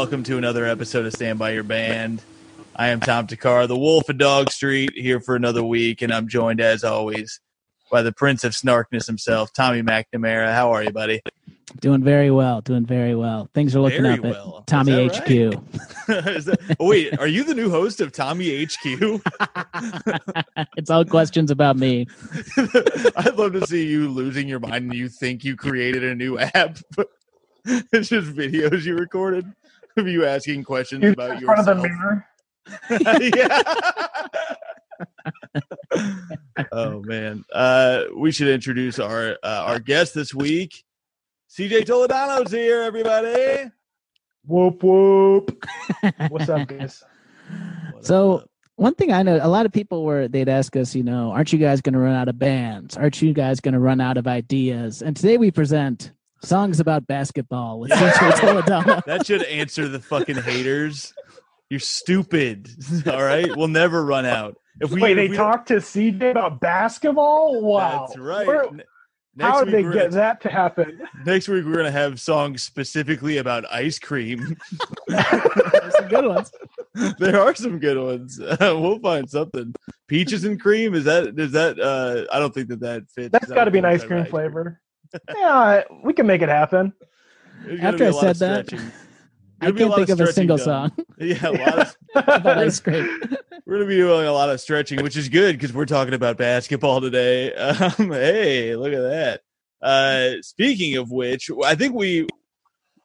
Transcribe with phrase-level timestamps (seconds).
[0.00, 2.22] Welcome to another episode of Stand By Your Band.
[2.74, 6.26] I am Tom Takar, the Wolf of Dog Street, here for another week, and I'm
[6.26, 7.38] joined, as always,
[7.90, 10.54] by the Prince of Snarkness himself, Tommy McNamara.
[10.54, 11.20] How are you, buddy?
[11.82, 12.62] Doing very well.
[12.62, 13.50] Doing very well.
[13.52, 14.56] Things are looking Very up well.
[14.60, 15.28] at Tommy HQ.
[16.08, 19.20] Is that- oh, wait, are you the new host of Tommy HQ?
[20.78, 22.06] it's all questions about me.
[22.56, 26.38] I'd love to see you losing your mind and you think you created a new
[26.38, 26.78] app.
[27.66, 29.44] it's just videos you recorded
[30.00, 32.26] of you asking questions Dude, about in front of the mirror.
[33.36, 33.62] yeah.
[36.72, 37.44] oh man.
[37.52, 40.84] Uh, we should introduce our uh, our guest this week.
[41.50, 43.70] CJ Toledano's here, everybody.
[44.46, 45.64] Whoop whoop.
[46.28, 47.02] What's up, guys?
[47.92, 48.46] What So- up?
[48.76, 51.52] One thing I know, a lot of people were they'd ask us, you know, aren't
[51.52, 52.96] you guys going to run out of bands?
[52.96, 55.02] Aren't you guys going to run out of ideas?
[55.02, 59.04] And today we present songs about basketball with CJ Toledano.
[59.04, 61.12] that should answer the fucking haters.
[61.68, 62.68] You're stupid.
[63.06, 64.56] All right, we'll never run out.
[64.80, 67.60] If we Wait, if they we- talked to CJ about basketball?
[67.62, 68.06] Wow.
[68.06, 68.46] That's right.
[68.46, 68.70] Where-
[69.36, 71.02] Ne- how next did they week we're get gonna- that to happen?
[71.24, 74.56] Next week we're gonna have songs specifically about ice cream.
[75.06, 76.50] There's some good ones.
[77.20, 78.40] there are some good ones.
[78.60, 79.72] we'll find something.
[80.08, 81.36] Peaches and cream is that?
[81.36, 81.78] Does that?
[81.78, 83.30] uh I don't think that that fits.
[83.30, 84.80] That's got to be an ice cream ice flavor.
[85.36, 86.92] Yeah, we can make it happen.
[87.80, 88.72] After be a I lot said that.
[89.62, 90.64] I Gonna be a can't think of a single done.
[90.64, 93.20] song Yeah, a lot of, about ice cream.
[93.66, 96.38] we're gonna be doing a lot of stretching, which is good because we're talking about
[96.38, 97.52] basketball today.
[97.98, 99.40] Um, hey, look at that.
[99.82, 102.26] Uh, speaking of which, I think we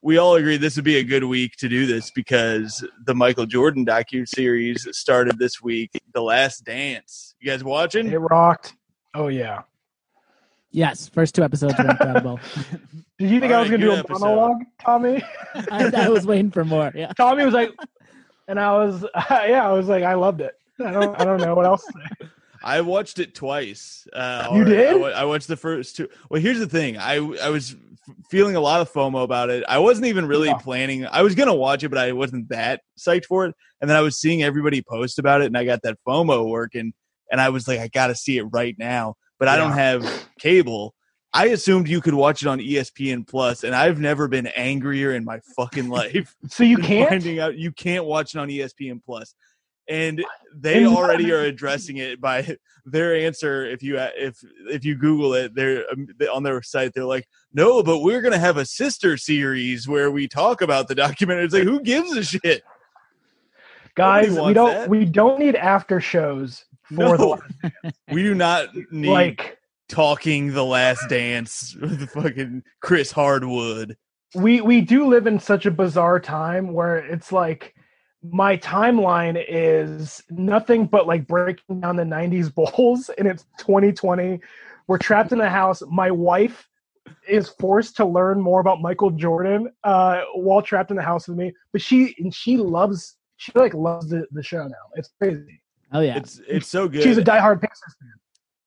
[0.02, 3.46] we all agree this would be a good week to do this because the Michael
[3.46, 7.36] Jordan docu series started this week, The Last Dance.
[7.42, 8.08] You guys watching?
[8.08, 8.76] It rocked.
[9.14, 9.64] Oh yeah.
[10.76, 12.38] Yes, first two episodes were incredible.
[13.18, 14.20] Did you think All I was right, gonna do a episode.
[14.20, 15.24] monologue, Tommy?
[15.72, 16.92] I, I was waiting for more.
[16.94, 17.14] Yeah.
[17.14, 17.72] Tommy was like,
[18.50, 20.54] and I was, yeah, I was like, I loved it.
[20.84, 21.86] I don't, I don't know what else.
[21.86, 22.28] to say.
[22.62, 24.06] I watched it twice.
[24.12, 25.02] Uh, You did?
[25.02, 26.10] I, I watched the first two.
[26.30, 26.98] Well, here's the thing.
[26.98, 27.74] I I was
[28.30, 29.64] feeling a lot of FOMO about it.
[29.70, 30.56] I wasn't even really Yeah.
[30.58, 31.08] planning.
[31.08, 33.56] I was gonna watch it, but I wasn't that psyched for it.
[33.80, 36.94] And then I was seeing everybody post about it, and I got that FOMO working.
[37.32, 39.16] And I was like, I got to see it right now.
[39.40, 40.96] But I don't have cable.
[41.36, 45.26] I assumed you could watch it on ESPN Plus, and I've never been angrier in
[45.26, 46.34] my fucking life.
[46.48, 47.10] So you can't.
[47.10, 49.36] finding out you can't watch it on ESPN Plus,
[49.90, 50.24] and
[50.56, 53.66] they already are addressing it by their answer.
[53.66, 54.38] If you if
[54.70, 56.94] if you Google it, they're um, on their site.
[56.94, 60.96] They're like, no, but we're gonna have a sister series where we talk about the
[60.96, 61.44] documentary.
[61.44, 62.64] It's like, who gives a shit?
[63.96, 64.90] Guys, we don't that.
[64.90, 67.40] we don't need after shows for No,
[68.12, 69.58] we do not need like
[69.90, 73.98] talking the Last Dance with fucking Chris Hardwood.
[74.34, 77.76] we we do live in such a bizarre time where it's like
[78.24, 84.40] my timeline is nothing but like breaking down the 90s bulls and it's 2020
[84.88, 85.82] we're trapped in the house.
[85.90, 86.68] My wife
[87.28, 91.38] is forced to learn more about michael jordan uh while trapped in the house with
[91.38, 94.74] me but she and she loves she like loves the, the show now.
[94.96, 95.62] It's crazy
[95.96, 96.18] Oh yeah.
[96.18, 97.04] It's it's so good.
[97.04, 98.14] she's a diehard pixar fan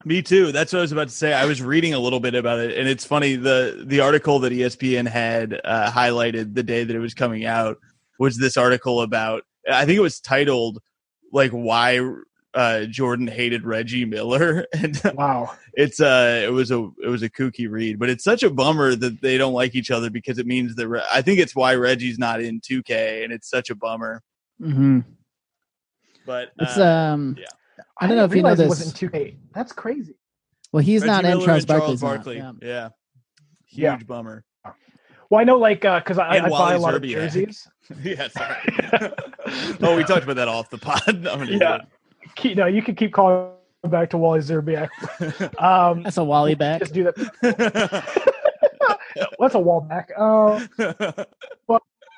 [0.04, 0.52] Me too.
[0.52, 1.32] That's what I was about to say.
[1.32, 4.52] I was reading a little bit about it, and it's funny the the article that
[4.52, 7.76] ESPN had uh, highlighted the day that it was coming out
[8.18, 9.42] was this article about.
[9.70, 10.78] I think it was titled
[11.32, 12.00] like why
[12.54, 17.30] uh, Jordan hated Reggie Miller, and wow it's uh it was a it was a
[17.30, 20.46] kooky read, but it's such a bummer that they don't like each other because it
[20.46, 23.76] means that Re- I think it's why Reggie's not in 2K, and it's such a
[23.76, 24.22] bummer.
[24.60, 25.00] hmm
[26.28, 27.36] But It's uh, um.
[27.38, 27.46] yeah.
[28.00, 28.68] I don't know if you know realize it this.
[28.68, 29.36] wasn't 2K.
[29.54, 30.14] That's crazy.
[30.72, 32.36] Well, he's Reggie not in Miller Charles and Charles Barkley's not, Barkley.
[32.36, 32.52] yeah.
[32.60, 32.88] Yeah.
[33.66, 33.96] Huge Yeah.
[34.06, 34.44] bummer.
[35.30, 37.12] Well, I know, like, because I, I buy a lot of Zerbiak.
[37.32, 37.66] jerseys.
[38.02, 38.56] yeah, sorry.
[39.82, 41.02] oh, we talked about that off the pod.
[41.26, 41.78] I'm Yeah.
[42.36, 43.50] Keep, no, you can keep calling
[43.88, 44.88] back to Wally Zerbiak.
[45.62, 46.80] Um, That's a Wally back.
[46.80, 48.04] just do that.
[49.38, 50.10] What's a wall back?
[50.18, 50.68] Um,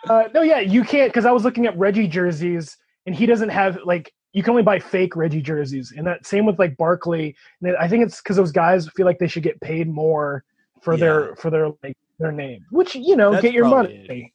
[0.09, 2.77] uh, no, yeah, you can't because I was looking at Reggie jerseys,
[3.07, 6.47] and he doesn't have like you can only buy fake Reggie jerseys, and that same
[6.47, 7.35] with like Barkley.
[7.63, 10.45] And I think it's because those guys feel like they should get paid more
[10.83, 14.33] for their for their like their name, which you know That's get your money.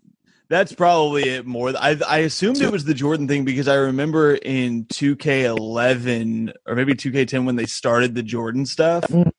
[0.48, 1.74] That's probably it more.
[1.78, 6.94] I I assumed it was the Jordan thing because I remember in 2K11 or maybe
[6.94, 9.32] 2K10 when they started the Jordan stuff Mhm.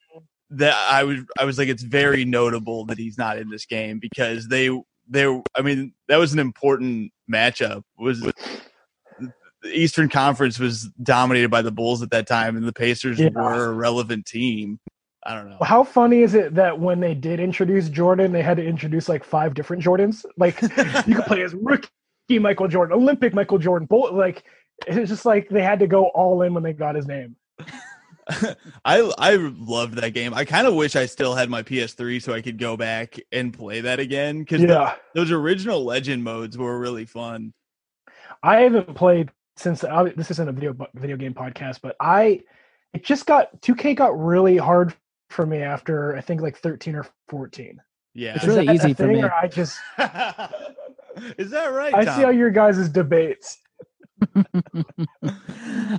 [0.50, 3.98] that I was I was like it's very notable that he's not in this game
[4.00, 4.68] because they
[5.08, 8.20] they I mean that was an important matchup was
[9.66, 13.30] the Eastern Conference was dominated by the Bulls at that time, and the Pacers Yeah.
[13.30, 14.78] were a relevant team.
[15.24, 15.58] I don't know.
[15.62, 19.24] How funny is it that when they did introduce Jordan, they had to introduce like
[19.24, 20.24] five different Jordans?
[20.36, 20.60] Like
[21.06, 21.88] you could play as rookie
[22.30, 24.44] Michael Jordan, Olympic Michael Jordan, Bull, like
[24.86, 27.34] it's just like they had to go all in when they got his name.
[28.84, 30.34] I I loved that game.
[30.34, 33.52] I kind of wish I still had my PS3 so I could go back and
[33.52, 37.52] play that again because Yeah, those original Legend modes were really fun.
[38.42, 42.42] I haven't played since I, this isn't a video video game podcast, but I
[42.94, 44.94] it just got 2K got really hard
[45.30, 47.80] for me after I think like 13 or 14.
[48.14, 49.22] Yeah, It's really easy for me.
[49.22, 49.78] or I just
[51.38, 51.94] is that right?
[51.94, 52.16] I Tom?
[52.16, 53.58] see all your guys' debates.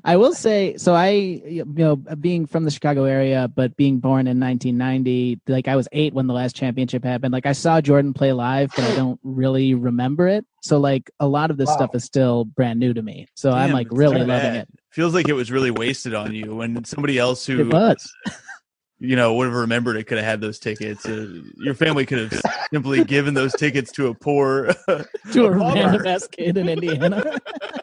[0.03, 4.27] I will say, so I, you know, being from the Chicago area, but being born
[4.27, 7.31] in 1990, like I was eight when the last championship happened.
[7.33, 10.45] Like I saw Jordan play live, but I don't really remember it.
[10.61, 11.75] So like a lot of this Wow.
[11.75, 13.27] stuff is still brand new to me.
[13.35, 14.67] So I'm like really loving it.
[14.91, 18.11] Feels like it was really wasted on you when somebody else who was.
[18.99, 21.07] you know would have remembered it could have had those tickets.
[21.07, 21.27] Uh,
[21.57, 22.41] your family could have
[22.73, 24.73] simply given those tickets to a poor
[25.33, 25.75] to a bummer.
[25.75, 27.23] random ass kid in Indiana.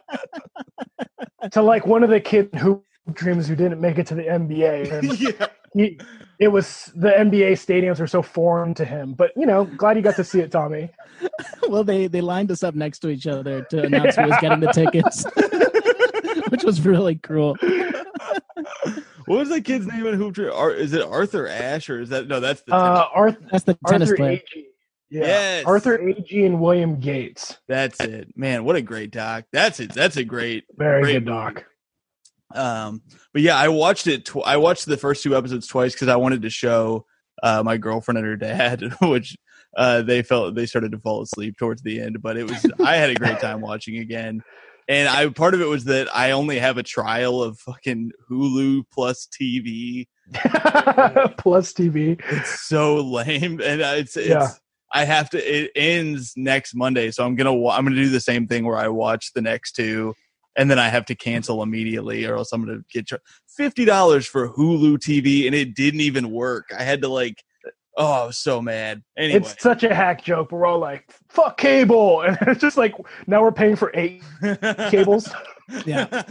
[1.53, 2.83] To like one of the kid who
[3.13, 4.91] dreams who didn't make it to the NBA.
[4.93, 5.47] And yeah.
[5.75, 6.01] he,
[6.39, 9.15] it was the NBA stadiums are so foreign to him.
[9.15, 10.91] But you know, glad you got to see it, Tommy.
[11.69, 14.61] well, they they lined us up next to each other to announce who was getting
[14.61, 15.27] the tickets,
[16.51, 17.57] which was really cruel.
[19.27, 20.53] What was that kid's name in Hoop Dream?
[20.55, 22.41] Ar- Is it Arthur Ashe or is that no?
[22.41, 24.39] That's the Uh, Arthur, That's the tennis Arthur player.
[24.39, 24.65] Agee.
[25.15, 25.27] Yeah.
[25.27, 25.65] Yes.
[25.67, 27.57] Arthur Agee and William Gates.
[27.69, 28.29] that's it.
[28.37, 29.45] Man, what a great doc.
[29.53, 29.93] That's it.
[29.95, 31.37] That's a great Very Great good movie.
[31.39, 31.65] doc.
[32.55, 33.03] Um,
[33.33, 34.27] but yeah, I watched it.
[34.27, 37.05] Tw- I watched the first two episodes twice because I wanted to show
[37.43, 39.37] uh, my girlfriend and her dad, which
[39.77, 42.21] uh, they felt they started to fall asleep towards the end.
[42.23, 44.43] But it was I had a great time watching again,
[44.89, 48.85] and I part of it was that I only have a trial of fucking Hulu
[48.93, 50.07] plus TV.
[51.39, 52.19] Plus TV.
[52.31, 54.29] It's so lame, and uh, it's it's.
[54.29, 54.49] Yeah.
[54.95, 55.39] I have to.
[55.39, 57.51] It ends next Monday, so I'm gonna.
[57.69, 60.15] I'm gonna do the same thing where I watch the next two,
[60.57, 63.11] and then I have to cancel immediately, or else I'm gonna get
[63.49, 66.67] fifty dollars for Hulu TV, and it didn't even work.
[66.77, 67.43] I had to like.
[67.97, 69.05] Oh, I was so mad.
[69.17, 70.51] Anyway, It's such a hack joke.
[70.51, 72.23] We're all like, fuck cable.
[72.27, 72.93] And it's just like,
[73.29, 74.21] now we're paying for eight
[74.91, 75.31] cables.
[75.87, 76.25] Yeah.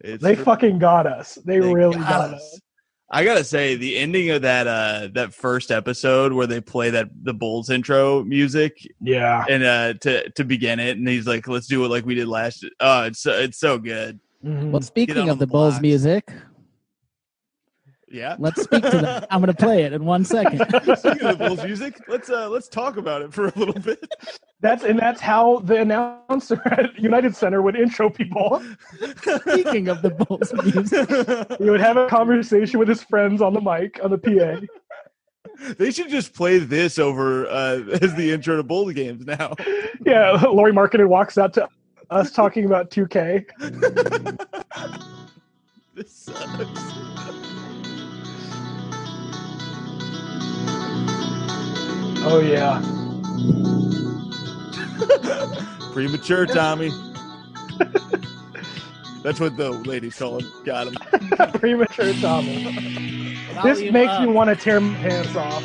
[0.00, 1.38] It's They fucking got us.
[1.44, 2.40] They, They really got got us.
[2.40, 2.60] us.
[3.14, 7.08] I gotta say, the ending of that uh that first episode where they play that
[7.22, 9.44] the Bulls intro music Yeah.
[9.48, 12.26] and uh to to begin it, and he's like, "Let's do it like we did
[12.28, 14.18] last." Oh, it's so, it's so good.
[14.44, 14.70] Mhm.
[14.70, 16.32] Well, speaking of the the Bulls music,
[18.12, 18.36] Yeah.
[18.38, 19.24] let's speak to them.
[19.30, 20.58] I'm going to play it in one second.
[20.98, 23.98] Speaking of the Bulls music, let's uh let's talk about it for a little bit.
[24.60, 28.62] That's and that's how the announcer at United Center would intro people.
[29.40, 33.60] Speaking of the Bulls music, He would have a conversation with his friends on the
[33.60, 34.60] mic on the PA.
[35.78, 39.54] they should just play this over uh as the intro to Bulls games now.
[40.04, 41.66] Yeah, Lori Marketed walks out to
[42.10, 43.46] us talking about 2K.
[45.94, 47.21] this sucks.
[52.24, 52.80] Oh yeah.
[55.92, 56.90] Premature, Tommy.
[59.22, 60.50] That's what the ladies call him.
[60.64, 60.94] Got him.
[61.54, 62.64] Premature Tommy.
[63.62, 64.22] This Volume makes up.
[64.22, 65.62] me want to tear my pants off.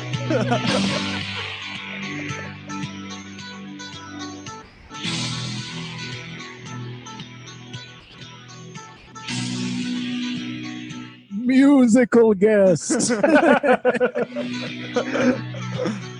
[11.48, 13.10] musical guest.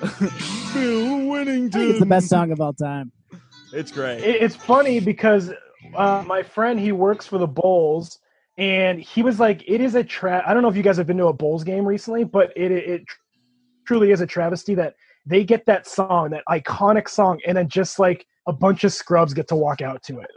[0.00, 1.90] Bill Winnington.
[1.90, 3.12] it's the best song of all time.
[3.72, 4.18] It's great.
[4.20, 5.52] It- it's funny because
[5.94, 8.18] uh, my friend he works for the Bulls,
[8.56, 11.06] and he was like, "It is a tra." I don't know if you guys have
[11.06, 13.02] been to a Bulls game recently, but it it, it
[13.86, 14.94] truly is a travesty that
[15.26, 19.34] they get that song, that iconic song, and then just like a bunch of scrubs
[19.34, 20.30] get to walk out to it.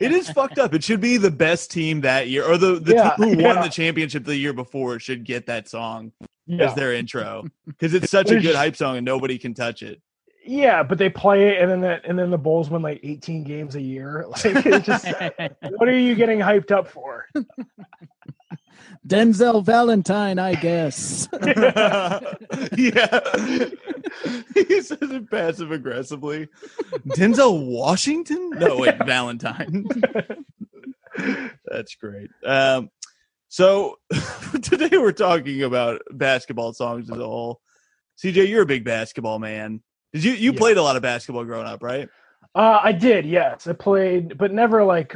[0.00, 0.72] it is fucked up.
[0.72, 3.60] It should be the best team that year, or the, the Yeah, team who won
[3.60, 6.12] the championship the year before should get that song
[6.46, 9.82] Yeah, as their intro because it's such a good hype song and nobody can touch
[9.82, 10.00] it.
[10.44, 13.44] yeah, but they play it, and then that, and then the Bulls win like 18
[13.44, 14.26] games a year.
[14.44, 15.06] Like, it's just
[15.76, 17.28] what are you getting hyped up for?
[19.06, 21.28] Denzel Valentine, I guess.
[22.76, 23.10] yeah,
[24.54, 26.48] he says it passive aggressively.
[27.08, 28.50] Denzel Washington?
[28.50, 29.86] No, wait, Valentine.
[31.66, 32.30] That's great.
[32.44, 32.90] Um,
[33.52, 33.98] so
[34.62, 37.60] today we're talking about basketball songs as a whole.
[38.16, 39.82] CJ, you're a big basketball man.
[40.14, 40.58] Did you you Yeah.
[40.58, 42.08] played a lot of basketball growing up, right?
[42.54, 43.66] Uh, I did, yes.
[43.66, 45.14] I played, but never like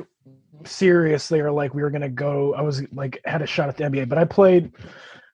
[0.67, 2.55] seriously or like we were gonna go.
[2.55, 4.71] I was like had a shot at the NBA, but I played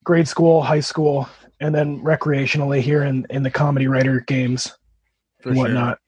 [0.04, 1.28] grade school, high school,
[1.58, 4.72] and then recreationally here in in the comedy writer games
[5.40, 5.64] For and sure.
[5.64, 5.98] whatnot.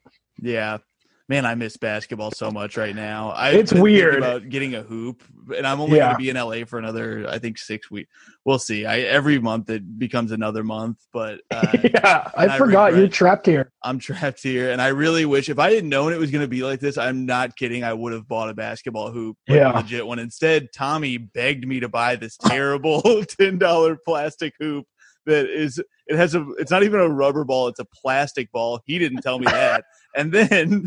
[0.40, 0.78] Yeah.
[1.26, 3.30] Man, I miss basketball so much right now.
[3.30, 4.18] I It's weird.
[4.18, 5.22] about getting a hoop,
[5.56, 6.04] and I'm only Yeah.
[6.08, 8.10] going to be in LA for another, I think, six weeks.
[8.44, 8.84] We'll see.
[8.84, 13.72] I every month it becomes another month, but uh, yeah, I forgot you're trapped here.
[13.82, 16.48] I'm trapped here, and I really wish if I had known it was going to
[16.48, 17.84] be like this, I'm not kidding.
[17.84, 19.70] I would have bought a basketball hoop, like, Yeah.
[19.72, 20.18] legit one.
[20.18, 23.00] Instead, Tommy begged me to buy this terrible
[23.40, 24.84] ten dollar plastic hoop
[25.24, 25.80] that is.
[26.06, 26.46] It has a.
[26.58, 27.68] It's not even a rubber ball.
[27.68, 28.80] It's a plastic ball.
[28.84, 30.86] He didn't tell me that, and then.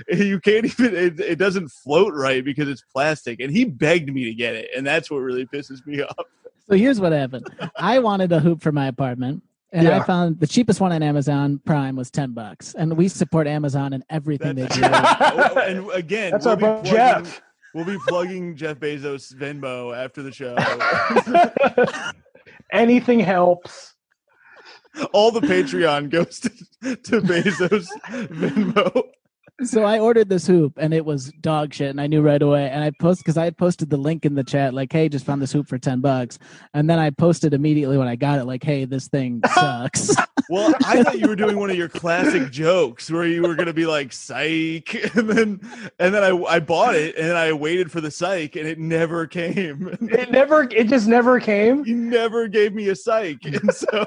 [0.09, 0.95] You can't even.
[0.95, 4.69] It, it doesn't float right because it's plastic, and he begged me to get it,
[4.77, 6.27] and that's what really pisses me off.
[6.69, 7.47] So here's what happened.
[7.77, 9.43] I wanted a hoop for my apartment.
[9.73, 13.47] And I found the cheapest one on Amazon Prime was ten bucks, and we support
[13.47, 14.81] Amazon and everything they do.
[14.85, 17.43] Oh, and again, That's we'll our be Jeff.
[17.75, 20.57] We'll be plugging Jeff Bezos' Venmo after the show.
[22.73, 23.96] Anything helps.
[25.12, 26.49] All the Patreon goes to,
[26.97, 27.88] to Bezos'
[28.29, 29.03] Venmo.
[29.65, 32.69] So I ordered this hoop, and it was dog shit, and I knew right away.
[32.69, 35.25] And I post because I had posted the link in the chat, like, "Hey, just
[35.25, 36.39] found this hoop for ten bucks,"
[36.75, 40.15] and then I posted immediately when I got it, like, "Hey, this thing sucks."
[40.49, 43.67] Well, I thought you were doing one of your classic jokes where you were going
[43.67, 45.61] to be like psych, and then
[45.99, 49.27] and then I I bought it and I waited for the psych and it never
[49.27, 49.97] came.
[50.03, 50.65] It never.
[50.65, 51.85] It just never came.
[51.87, 54.05] You never gave me a psych, and so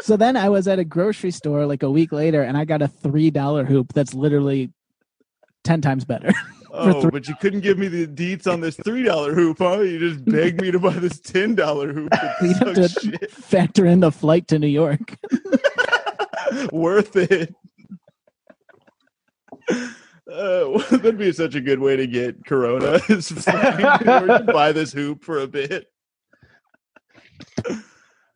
[0.00, 2.82] so then I was at a grocery store like a week later, and I got
[2.82, 4.67] a three dollar hoop that's literally
[5.68, 6.32] ten times better.
[6.72, 9.80] oh, three- but you couldn't give me the deets on this three dollar hoop, huh?
[9.80, 12.12] You just begged me to buy this ten dollar hoop.
[12.42, 13.30] You have to shit.
[13.30, 15.16] factor in the flight to New York.
[16.72, 17.54] worth it.
[19.70, 23.00] Uh, that'd be such a good way to get Corona.
[23.08, 25.86] Is flying to New York to buy this hoop for a bit.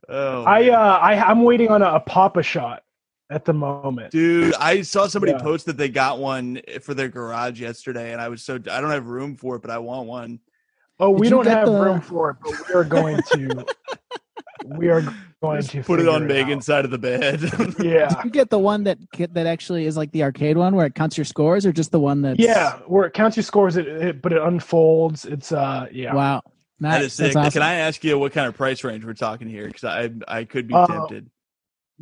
[0.08, 2.82] Oh, I uh, I I'm waiting on a, a Papa shot
[3.32, 4.10] at the moment.
[4.10, 5.38] dude, I saw somebody Yeah.
[5.38, 8.90] post that they got one for their garage yesterday, and I was so I don't
[8.90, 10.40] have room for it, but I want one.
[11.00, 13.66] Oh, we Did you don't have the- room for it, but we are going to.
[14.78, 15.02] we are
[15.42, 16.76] going Just to put it figure on Megan's out.
[16.76, 17.40] side of the bed.
[17.84, 18.98] Yeah, you get the one that
[19.32, 21.98] that actually is like the arcade one where it counts your scores, or just the
[21.98, 22.78] one that yeah.
[22.86, 25.24] Where it counts your scores, it, it but it unfolds.
[25.24, 26.14] It's uh, yeah.
[26.14, 26.42] Wow,
[26.80, 27.04] that nice.
[27.06, 27.34] is sick.
[27.36, 27.50] Awesome.
[27.50, 29.66] Can I ask you what kind of price range we're talking here?
[29.66, 31.28] Because I I could be Uh, tempted.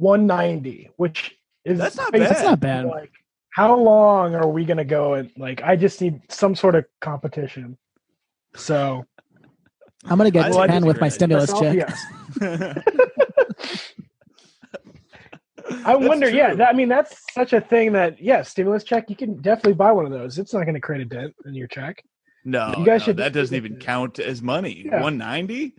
[0.00, 2.86] 190, which is That's not basically That's not bad.
[2.86, 3.12] Like,
[3.52, 5.14] how long are we gonna go?
[5.14, 7.76] And like, I just need some sort of competition.
[8.56, 9.04] So
[10.06, 11.76] I'm gonna get I think ten with my stimulus myself, check.
[11.76, 12.06] yes.
[15.70, 16.28] I That's wonder.
[16.28, 19.08] Yeah, that, I mean, that's such a thing that yeah, stimulus check.
[19.08, 20.38] You can definitely buy one of those.
[20.38, 22.02] It's not going to create a dent in your check.
[22.44, 24.82] No, You guys no, should- that doesn't even count as money.
[24.86, 25.02] Yeah.
[25.02, 25.74] 190?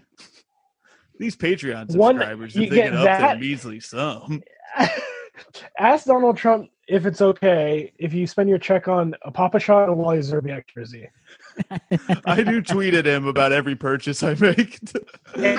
[1.21, 4.41] These Patreon One- subscribers are you thinking get up that- measly sum.
[5.77, 9.83] Ask Donald Trump if it's okay if you spend your check on a Papa Shot
[9.83, 11.07] and a Wally Zerbiak jersey.
[12.25, 14.79] I do tweet at him about every purchase I make.
[15.35, 15.57] Hey,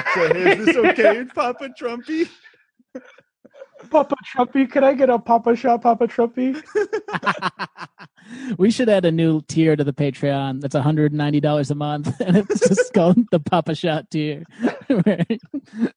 [0.58, 2.28] is this okay, Papa Trumpy?
[3.92, 6.60] Papa Trumpy, can I get a Papa Shot, Papa Trumpy?
[8.58, 12.68] we should add a new tier to the Patreon that's $190 a month, and it's
[12.68, 14.44] just called the Papa Shot tier.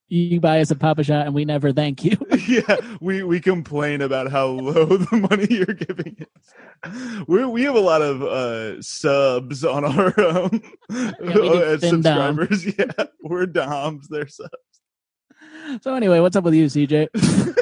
[0.10, 2.18] you buy us a Papa Shot, and we never thank you.
[2.48, 7.26] yeah, we, we complain about how low the money you're giving us.
[7.28, 11.90] we we have a lot of uh, subs on our um, we do as dom.
[11.90, 12.66] subscribers.
[12.78, 14.08] Yeah, we're doms.
[14.08, 14.75] They're subs.
[15.82, 17.08] So anyway, what's up with you, CJ?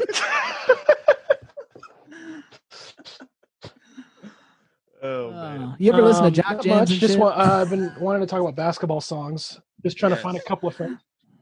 [5.01, 5.75] Oh Uh, man.
[5.79, 6.91] you ever listen Um, to Jock not Jams much.
[6.91, 7.19] and Just shit?
[7.21, 9.59] wa- uh, I've been wanting to talk about basketball songs.
[9.83, 10.19] Just trying Yes.
[10.19, 10.99] to find a couple of friends.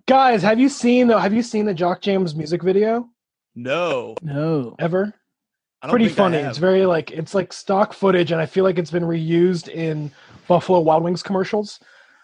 [0.07, 3.07] Guys, have you seen the Have you seen the Jock James music video
[3.55, 4.75] No, no.
[4.79, 5.13] ever?
[5.83, 6.37] I don't Pretty think I funny.
[6.39, 6.49] have.
[6.49, 10.11] It's very like it's like stock footage, and I feel like it's been reused in
[10.47, 11.79] Buffalo Wild Wings commercials.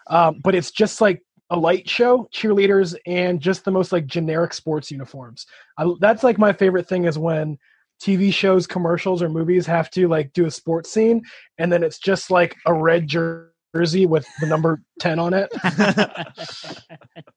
[0.08, 4.52] Um, but it's just like a light show, cheerleaders, and just the most like generic
[4.52, 5.46] sports uniforms.
[5.78, 7.58] I, that's like my favorite thing is when
[8.02, 11.22] TV shows, commercials, or movies have to like do a sports scene,
[11.58, 15.50] and then it's just like a red jersey with the number ten on it.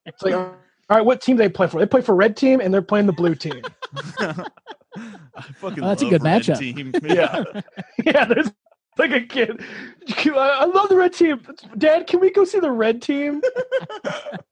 [0.06, 0.56] It's like, all
[0.90, 1.80] right, what team they play for?
[1.80, 3.62] They play for red team, and they're playing the blue team.
[4.96, 6.58] I fucking Oh, that's a good Red matchup.
[6.58, 6.92] Team.
[7.02, 7.44] Yeah.
[8.04, 8.50] yeah, there's
[8.98, 9.60] like a kid.
[10.08, 10.30] I
[10.60, 11.40] I love the red team.
[11.78, 13.40] Dad, can we go see the red team?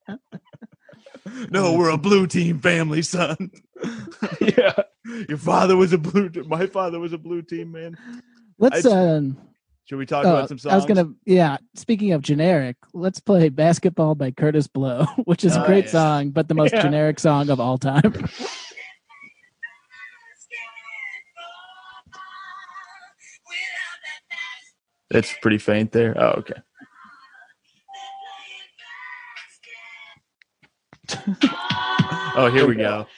[1.50, 3.50] no, we're a blue team family, son.
[4.40, 4.75] yeah.
[5.28, 6.28] Your father was a blue.
[6.28, 7.97] T- my father was a blue team man.
[8.59, 8.85] Let's.
[8.87, 9.20] I- Uh,
[9.85, 10.73] Should we talk oh, about some songs?
[10.73, 11.12] I was gonna.
[11.26, 11.56] Yeah.
[11.75, 15.92] Speaking of generic, let's play "Basketball" by Curtis Blow, which is a great Nice.
[15.92, 16.82] song, but the most Yeah.
[16.82, 18.14] generic song of all time.
[25.10, 26.14] That's pretty faint there.
[26.16, 26.60] Oh, okay.
[32.32, 33.08] Oh, here we go.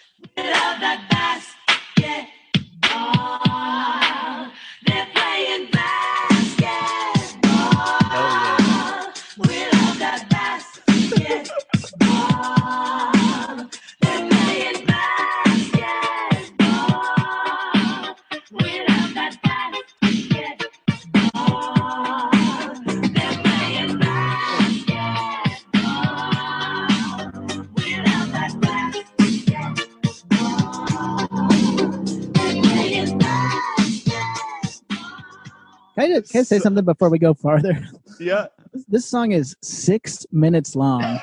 [36.03, 37.79] Can I, can I say So- something before we go farther?
[38.21, 38.47] Yeah.
[38.89, 41.21] This song is six minutes long,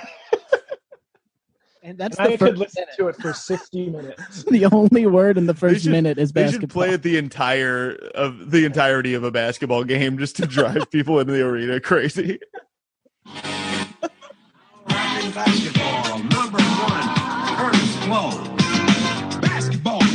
[1.83, 2.95] and that's I the could first listen minute.
[2.97, 4.43] to it for 60 minutes.
[4.51, 6.61] The only word in the first should- minute is They basketball.
[6.61, 10.89] should play it the entire of the entirety of a basketball game just to drive
[10.95, 12.39] people into the arena crazy.
[13.25, 18.48] Rapping basketball, number one, Curtis Blow.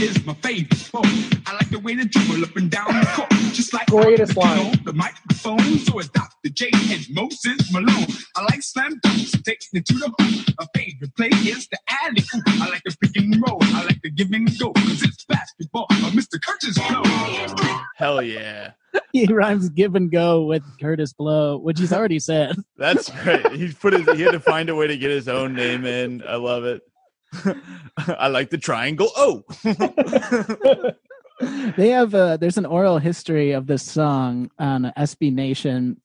[0.04, 1.06] Basketball is my favorite sport.
[1.46, 4.46] I like the way they dribble up and down the court, just like Greatest Dr.
[4.46, 4.72] line.
[4.74, 6.50] Joe, The microphone, so it's Dr.
[6.50, 8.06] J and Moses Malone.
[8.36, 10.54] I like slam dunks, takes me to the hoop.
[10.58, 12.42] A favorite play is the alley oop.
[12.46, 13.58] I like the pick and roll.
[13.62, 15.86] I like the give and go, cause it's basketball.
[15.90, 16.40] Uh, Mr.
[16.40, 17.02] Curtis Blow.
[17.96, 18.72] Hell yeah.
[19.12, 22.56] he rhymes "give and go" with Curtis Blow, which he's already said.
[22.76, 23.46] That's great.
[23.52, 26.22] He put his he had to find a way to get his own name in.
[26.26, 26.82] I love it.
[27.96, 29.10] I like the triangle.
[29.16, 29.44] Oh.
[31.76, 36.00] they have a, there's an oral history of this song on SB Nation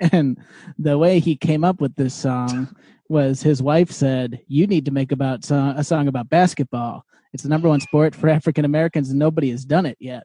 [0.00, 0.38] and
[0.78, 2.74] the way he came up with this song
[3.08, 7.42] was his wife said you need to make about song, a song about basketball it's
[7.42, 10.24] the number one sport for African Americans and nobody has done it yet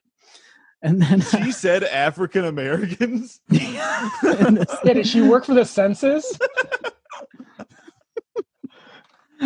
[0.82, 3.42] and then she said African Americans.
[3.50, 4.10] Yeah,
[4.84, 6.38] did she work for the census?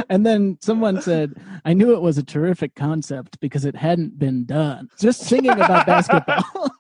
[0.10, 1.34] And then someone said
[1.66, 5.86] I knew it was a terrific concept because it hadn't been done just singing about
[5.94, 6.72] basketball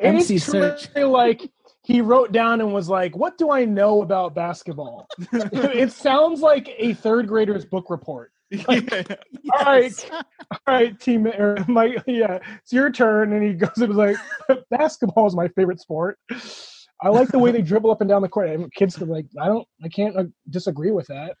[0.00, 0.94] MC It's Search.
[0.96, 1.50] like
[1.82, 6.74] he wrote down and was like, "What do I know about basketball?" it sounds like
[6.78, 8.32] a third grader's book report.
[8.68, 8.76] All
[9.64, 11.26] right, all right, team.
[11.26, 13.32] Or my yeah, it's your turn.
[13.32, 14.16] And he goes and was like,
[14.70, 16.18] "Basketball is my favorite sport.
[17.02, 19.26] I like the way they dribble up and down the court." And kids are like,
[19.40, 21.36] "I don't, I can't uh, disagree with that."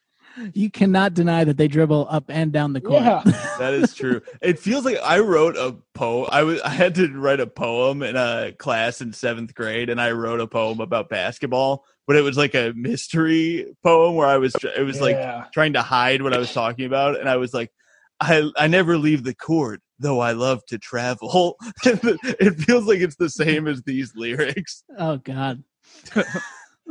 [0.52, 3.22] you cannot deny that they dribble up and down the court Yeah,
[3.58, 4.20] That is true.
[4.42, 6.28] It feels like I wrote a poem.
[6.32, 10.00] I was I had to write a poem in a class in seventh grade, and
[10.00, 11.84] I wrote a poem about basketball.
[12.06, 14.54] But it was like a mystery poem where I was.
[14.76, 17.70] It was like trying to hide what I was talking about, and I was like,
[18.20, 21.56] I I never leave the court, though I love to travel.
[21.84, 24.84] it feels like it's the same as these lyrics.
[24.98, 25.62] oh god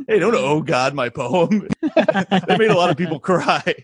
[0.07, 1.67] Hey, don't oh God, my poem.
[1.81, 3.75] they made a lot of people cry.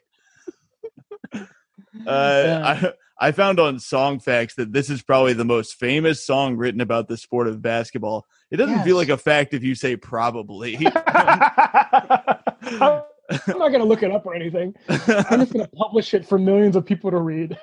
[2.06, 2.94] Uh, I,
[3.28, 7.08] I found on Song Facts that this is probably the most famous song written about
[7.08, 8.26] the sport of basketball.
[8.50, 10.78] It doesn't feel like a fact if you say probably.
[10.88, 10.94] I'm
[13.30, 14.74] I'm not gonna look it up or anything.
[14.88, 17.56] I'm just gonna publish it for millions of people to read.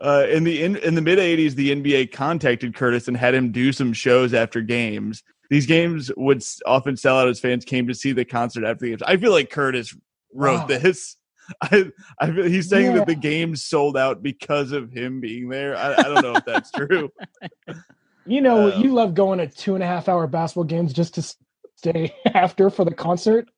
[0.00, 3.50] Uh, in the in, in the mid '80s, the NBA contacted Curtis and had him
[3.52, 5.22] do some shows after games.
[5.50, 8.90] These games would often sell out as fans came to see the concert after the
[8.90, 9.02] games.
[9.02, 9.96] I feel like Curtis
[10.34, 10.66] wrote Wow.
[10.66, 11.16] this.
[11.62, 12.98] I, I feel, he's saying Yeah.
[12.98, 15.74] that the games sold out because of him being there.
[15.74, 17.10] I, I don't know if that's true.
[18.26, 21.14] You know, Um, you love going to two and a half hour basketball games just
[21.14, 21.22] to
[21.76, 23.48] stay after for the concert.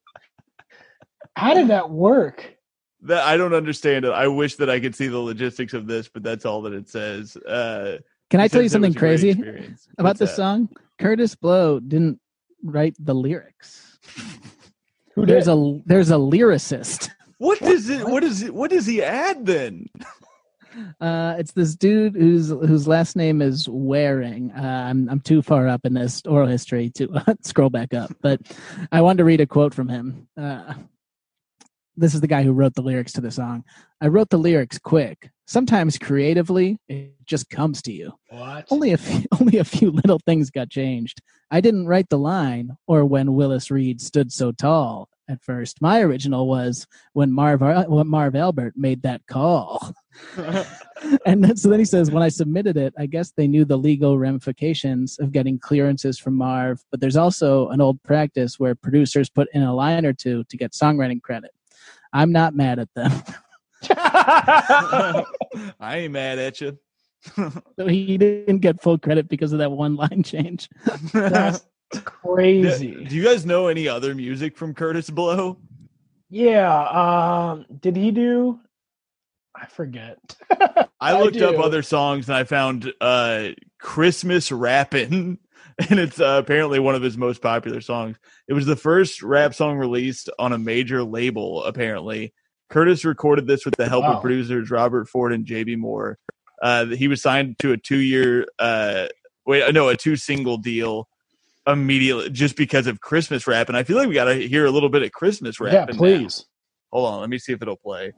[1.35, 2.55] How did that work?
[3.03, 4.11] That I don't understand it.
[4.11, 6.89] I wish that I could see the logistics of this, but that's all that it
[6.89, 7.37] says.
[7.37, 9.31] Uh, can I tell you something was a great crazy
[9.99, 10.37] about What's this that?
[10.37, 12.21] song Curtis Blow didn't
[12.63, 13.99] write the lyrics
[15.15, 15.53] Who there's did?
[15.53, 18.07] a there's a lyricist What does it?
[18.07, 18.55] What is it?
[18.55, 19.87] What does he add then?
[21.01, 25.67] uh it's this dude whose whose last name is Waring uh, I'm I'm too far
[25.67, 28.41] up in this oral history to uh, scroll back up but
[28.93, 30.75] I wanted to read a quote from him uh
[32.01, 33.63] this is the guy who wrote the lyrics to the song.
[34.01, 35.31] I wrote the lyrics quick.
[35.47, 38.13] Sometimes creatively, it just comes to you.
[38.29, 38.67] what?
[38.71, 41.21] Only a few, only a few little things got changed.
[41.51, 45.09] I didn't write the line or when Willis Reed stood so tall.
[45.29, 45.83] at first.
[45.83, 49.93] My original was when Marv when Marv Albert made that call.
[51.27, 53.77] and then, so then he says, when I submitted it, I guess they knew the
[53.77, 59.29] legal ramifications of getting clearances from Marv, but there's also an old practice where producers
[59.29, 61.51] put in a line or two to get songwriting credit.
[62.13, 63.13] I'm not mad at them.
[63.91, 65.25] I
[65.81, 66.79] ain't mad at you.
[67.37, 70.69] so he didn't get full credit because of that one line change.
[71.13, 71.65] That's
[72.05, 73.05] crazy.
[73.05, 75.59] Do you guys know any other music from Curtis Blow?
[76.31, 76.83] Yeah.
[76.83, 78.61] Um, did he do?
[79.55, 80.19] I forget.
[81.01, 85.39] I looked up other songs and I found uh, Christmas Rappin',
[85.89, 88.17] and it's uh, apparently one of his most popular songs.
[88.49, 92.35] It was the first rap song released on a major label, apparently.
[92.69, 94.17] Curtis recorded this with the help Wow.
[94.17, 96.19] of producers Robert Ford and JB Moore.
[96.63, 99.07] Uh, he was signed to a two year, uh,
[99.47, 101.09] wait, no, a two single deal
[101.67, 103.69] immediately just because of Christmas rap.
[103.69, 105.73] And I feel like we got to hear a little bit of Christmas rap.
[105.73, 106.45] yeah, please.
[106.93, 108.13] Hold on, let me see if it'll play.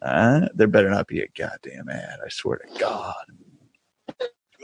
[0.00, 2.18] Uh, there better not be a goddamn ad.
[2.24, 3.14] I swear to God.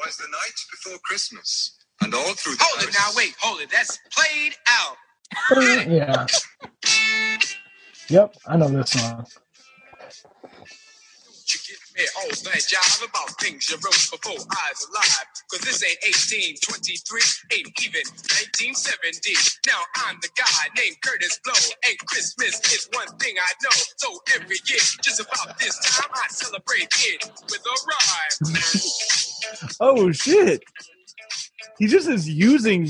[0.04, 3.70] Was the night before Christmas, and all through the Hold it now, wait, hold it.
[3.70, 4.96] That's played out.
[5.88, 6.26] Yeah.
[8.08, 9.24] Yep, I know this song.
[12.00, 15.28] Me all that jive about things you wrote before I was alive.
[15.52, 18.08] Cause this ain't 1823, ain't even
[18.72, 19.36] 1970.
[19.68, 23.76] Now I'm the guy named Curtis Blow, and Christmas is one thing I know.
[24.00, 27.20] So every year, just about this time, I celebrate it
[27.52, 28.48] with a rhyme.
[29.78, 30.64] Oh shit!
[31.78, 32.88] He just is using.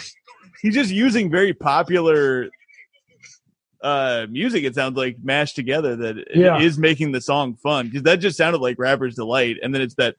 [0.62, 2.48] He's just using very popular
[3.82, 6.80] uh music it sounds like mashed together that is Yeah.
[6.80, 10.16] making the song fun because that just sounded like rapper's delight and then it's that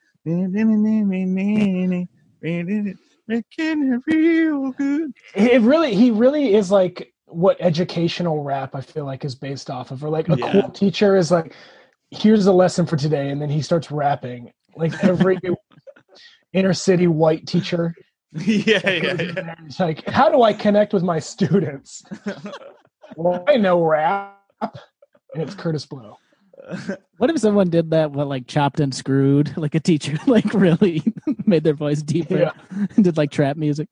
[3.27, 9.05] making it real good It really, he really is like what educational rap I feel
[9.05, 10.51] like is based off of, or like a Yeah.
[10.51, 11.53] cool teacher is like,
[12.11, 14.51] here's a lesson for today, and then he starts rapping.
[14.75, 15.39] Like every
[16.53, 17.93] inner city white teacher,
[18.33, 19.55] yeah yeah, yeah.
[19.65, 22.03] it's like, how do I connect with my students?
[23.15, 26.17] Well, I know rap, and it's Curtis Blow.
[27.17, 31.01] What if someone did that but like chopped and screwed, like a teacher like really
[31.45, 32.51] made their voice deeper Yeah.
[32.95, 33.87] and did like trap music?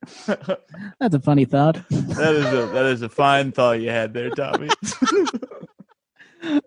[0.99, 1.75] That's a funny thought.
[1.89, 4.69] that is a that is a fine thought you had there tommy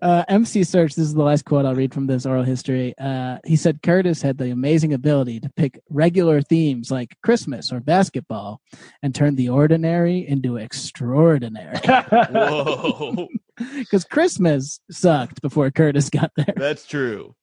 [0.03, 2.95] Uh, MC Search, this is the last quote I'll read from this oral history.
[2.99, 7.81] Uh, he said Curtis had the amazing ability to pick regular themes like Christmas or
[7.81, 8.61] basketball
[9.03, 11.79] and turn the ordinary into extraordinary.
[11.87, 13.29] whoa
[13.79, 16.55] Because Christmas sucked before Curtis got there.
[16.57, 17.35] That's true.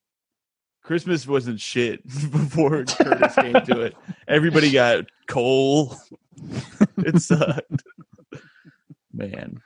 [0.83, 3.95] Christmas wasn't shit before Curtis came to it.
[4.27, 5.95] Everybody got coal.
[6.97, 7.83] it sucked.
[9.13, 9.57] Man.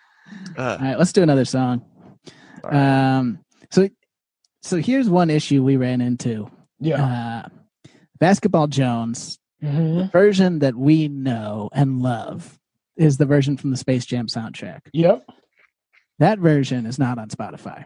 [0.58, 1.86] All Uh, right, let's do another song.
[2.64, 3.18] All right.
[3.18, 3.40] Um,
[3.72, 3.90] so,
[4.62, 6.50] so here's one issue we ran into.
[6.80, 7.44] yeah.
[7.46, 7.50] Uh,
[8.20, 9.98] Basketball Jones, Mhm.
[9.98, 12.60] the version that we know and love,
[12.96, 14.82] is the version from the Space Jam soundtrack.
[14.94, 15.26] Yep.
[16.20, 17.86] That version is not on Spotify,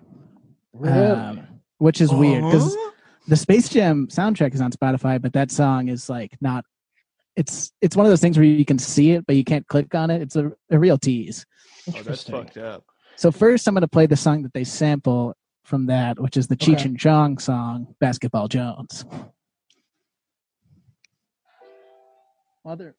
[0.74, 0.94] Really?
[1.10, 2.92] um, which is weird because Uh-huh.
[3.30, 6.66] the Space Jam soundtrack is on Spotify, but that song is like not.
[7.38, 9.96] It's it's one of those things where you can see it, but you can't click
[9.96, 10.22] on it.
[10.22, 11.46] It's a, a real tease.
[11.96, 12.84] Oh, that's fucked up.
[13.18, 16.48] So first, I'm going to play the song that they sample from that, which is
[16.48, 16.90] the Cheech Okay.
[16.90, 19.06] and Chong song, "Basketball Jones."
[22.64, 22.96] Mother.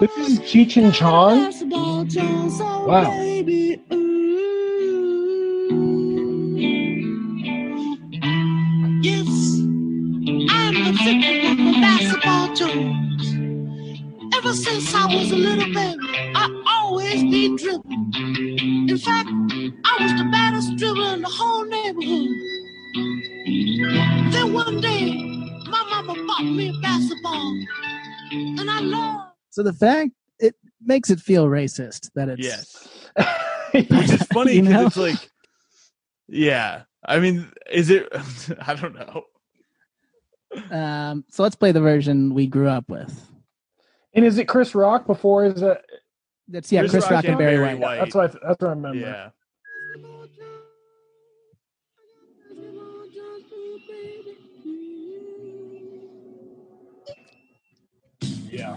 [0.00, 1.52] This is Cheech and Chong.
[2.86, 3.12] Wow.
[9.02, 9.28] Yes,
[10.50, 13.11] I'm the victim basketball Jones.
[14.44, 18.88] Ever since I was a little baby, I always be dribbling.
[18.88, 19.28] In fact,
[19.84, 22.28] I was the baddest dribbler in the whole neighborhood.
[24.32, 25.12] Then one day,
[25.70, 27.64] my mama bought me a basketball,
[28.32, 29.28] and I love.
[29.50, 32.88] So the fact it makes it feel racist that it's Yes.
[33.74, 34.86] Which is funny You know?
[34.86, 35.30] it's like,
[36.26, 36.82] yeah.
[37.04, 38.08] I mean, is it?
[38.66, 39.24] I don't know.
[40.76, 43.28] Um, so let's play the version we grew up with.
[44.14, 45.44] And is it Chris Rock before?
[45.44, 45.78] Is it?
[46.48, 47.80] That's yeah, Chris Chris, Rock Rock and and Barry Barry White.
[47.80, 47.98] White.
[47.98, 48.98] That's what I, th- that's what I remember.
[48.98, 49.30] Yeah.
[58.50, 58.76] Yeah.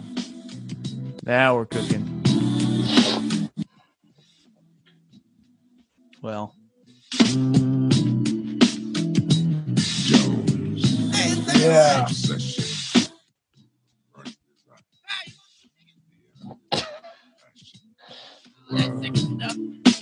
[1.23, 2.03] Now we're cooking.
[6.21, 6.55] Well,
[11.55, 12.07] Yeah.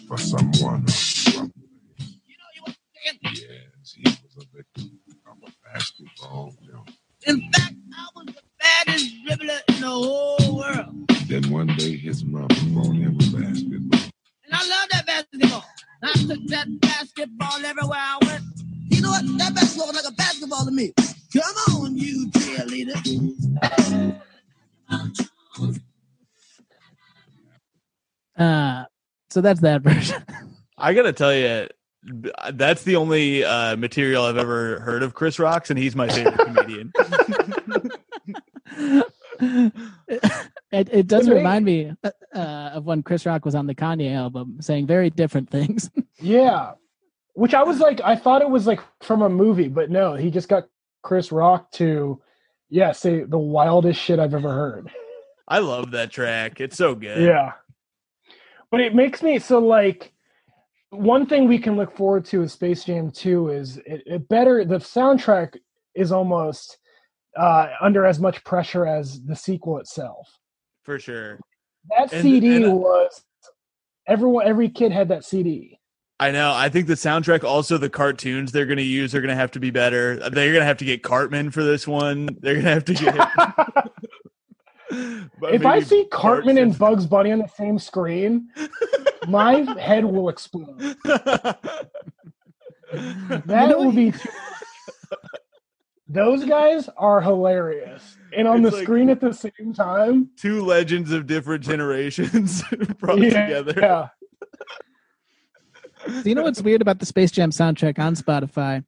[0.08, 0.86] for someone.
[3.24, 6.90] Yes, he was a victim of a basketball jump.
[7.28, 11.10] In fact, I was the baddest dribbler in the whole world.
[11.28, 14.00] Then one day his mom bought him a basketball.
[14.46, 15.66] And I love that basketball.
[16.04, 18.44] I took that basketball everywhere I went.
[18.90, 19.26] You know what?
[19.40, 20.94] That basketball was like a basketball to me.
[21.34, 22.23] Come on, you
[28.38, 28.84] Uh,
[29.30, 30.24] so that's that version.
[30.78, 31.68] I gotta tell you,
[32.54, 36.38] that's the only uh, material I've ever heard of Chris Rocks, and he's my favorite
[36.40, 36.92] comedian.
[39.40, 39.74] it,
[40.72, 41.40] it does Really?
[41.40, 45.10] remind me uh, uh, of when Chris Rock was on the Kanye album, saying very
[45.10, 45.90] different things.
[46.20, 46.74] Yeah.
[47.34, 50.30] Which I was like, I thought it was like from a movie, but no, he
[50.30, 50.66] just got
[51.02, 52.22] Chris Rock to,
[52.70, 54.92] yeah, say the wildest shit I've ever heard.
[55.48, 56.62] I love that track.
[56.62, 57.24] It's so good.
[57.24, 57.54] Yeah.
[58.74, 60.14] But it makes me so like
[60.90, 64.66] one thing we can look forward to with Space Jam 2 is it, it better
[64.66, 65.60] the soundtrack
[65.94, 66.80] is almost
[67.38, 70.28] uh under as much pressure as the sequel itself.
[70.82, 71.40] for sure.
[71.92, 73.24] That And- CD and, uh, was
[74.08, 75.78] everyone every kid had that CD.
[76.20, 76.52] I know.
[76.52, 79.52] I think the soundtrack, also the cartoons they're going to use, are going to have
[79.52, 80.16] to be better.
[80.16, 82.38] They're going to have to get Cartman for this one.
[82.40, 83.92] They're going to have to get.
[85.40, 88.50] But if I see Cartman and Bugs Bunny on the same screen,
[89.28, 90.96] my head will explode.
[93.46, 94.12] That know will be.
[94.12, 94.30] Too...
[96.08, 100.30] Those guys are hilarious, and on It's the like- screen at the same time.
[100.38, 102.62] Two legends of different generations
[103.00, 103.74] brought yeah, together.
[103.78, 104.08] yeah.
[106.06, 108.84] So you know what's weird about the Space Jam soundtrack on Spotify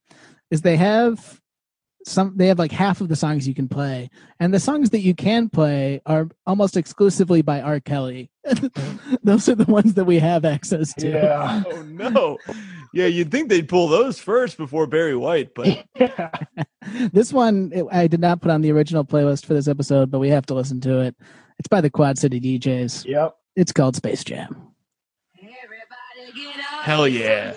[0.51, 1.41] is they have
[2.05, 4.99] some they have like half of the songs you can play and the songs that
[4.99, 7.79] you can play are almost exclusively by R.
[7.79, 8.29] Kelly.
[9.23, 11.09] Those are the ones that we have access to.
[11.09, 11.63] Yeah.
[11.67, 12.37] Oh no!
[12.93, 16.29] Yeah, you'd think they'd pull those first before Barry White, but yeah.
[17.11, 20.19] This one it- I did not put on the original playlist for this episode, but
[20.19, 21.15] we have to listen to it.
[21.57, 23.05] It's by the Quad City DJs.
[23.05, 23.35] Yep.
[23.55, 24.75] It's called Space Jam.
[26.85, 27.55] Hell yeah!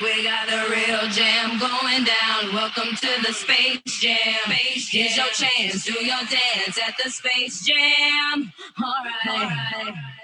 [0.00, 2.54] We got a real jam going down.
[2.54, 4.16] Welcome to the Space Jam.
[4.46, 5.84] Space Here's your chance.
[5.84, 8.52] Do your dance at the Space Jam.
[8.82, 9.52] All right.
[9.74, 10.19] All right.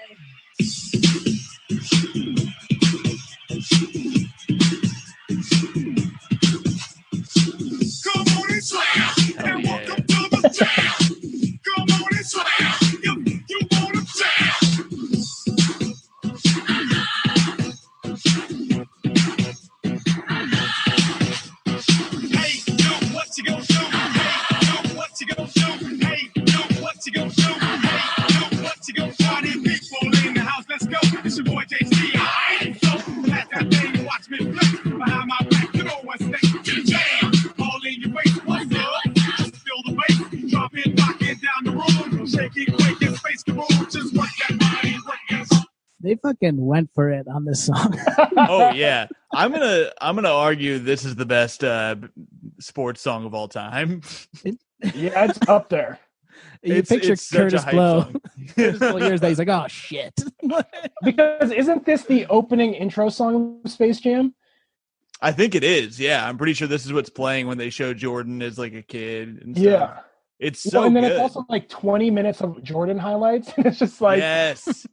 [47.47, 47.97] This song.
[48.37, 51.95] Oh yeah, I'm gonna I'm gonna argue this is the best uh,
[52.59, 54.01] sports song of all time.
[54.93, 55.97] Yeah, it's up there.
[56.61, 58.11] you It's- picture it's Curtis Blow.
[58.55, 60.13] Curtis Blow hears that he's like, oh shit.
[61.03, 64.35] Because isn't this the opening intro song of Space Jam?
[65.19, 65.99] I think it is.
[65.99, 68.83] Yeah, I'm pretty sure this is what's playing when they show Jordan as like a
[68.83, 69.41] kid.
[69.41, 69.65] And stuff.
[69.65, 69.99] Yeah.
[70.37, 71.13] it's so well, and then good.
[71.13, 73.51] it's also like 20 minutes of Jordan highlights.
[73.57, 74.85] And it's just like, yes,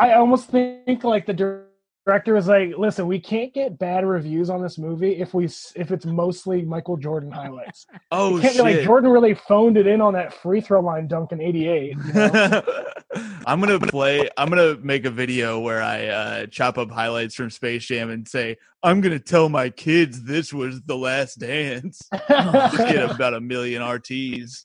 [0.00, 1.66] I almost think like the dir-
[2.06, 5.90] director was like, listen, we can't get bad reviews on this movie if we if
[5.90, 7.86] it's mostly Michael Jordan highlights.
[8.12, 8.64] oh can't shit.
[8.64, 11.96] be like Jordan really phoned it in on that free throw line dunk in 88.
[11.96, 12.62] You know?
[13.46, 14.30] I'm gonna play.
[14.36, 18.26] I'm gonna make a video where I uh, chop up highlights from Space Jam and
[18.26, 22.08] say I'm gonna tell my kids this was the last dance.
[22.28, 24.64] Just get about a million RTs.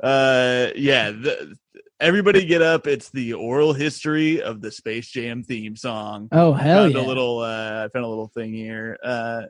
[0.00, 1.10] uh, yeah.
[1.10, 1.56] The,
[2.00, 2.86] everybody get up!
[2.86, 6.28] It's the oral history of the Space Jam theme song.
[6.32, 7.00] Oh hell found yeah.
[7.00, 8.98] a little uh, I found a little thing here.
[9.04, 9.42] Uh,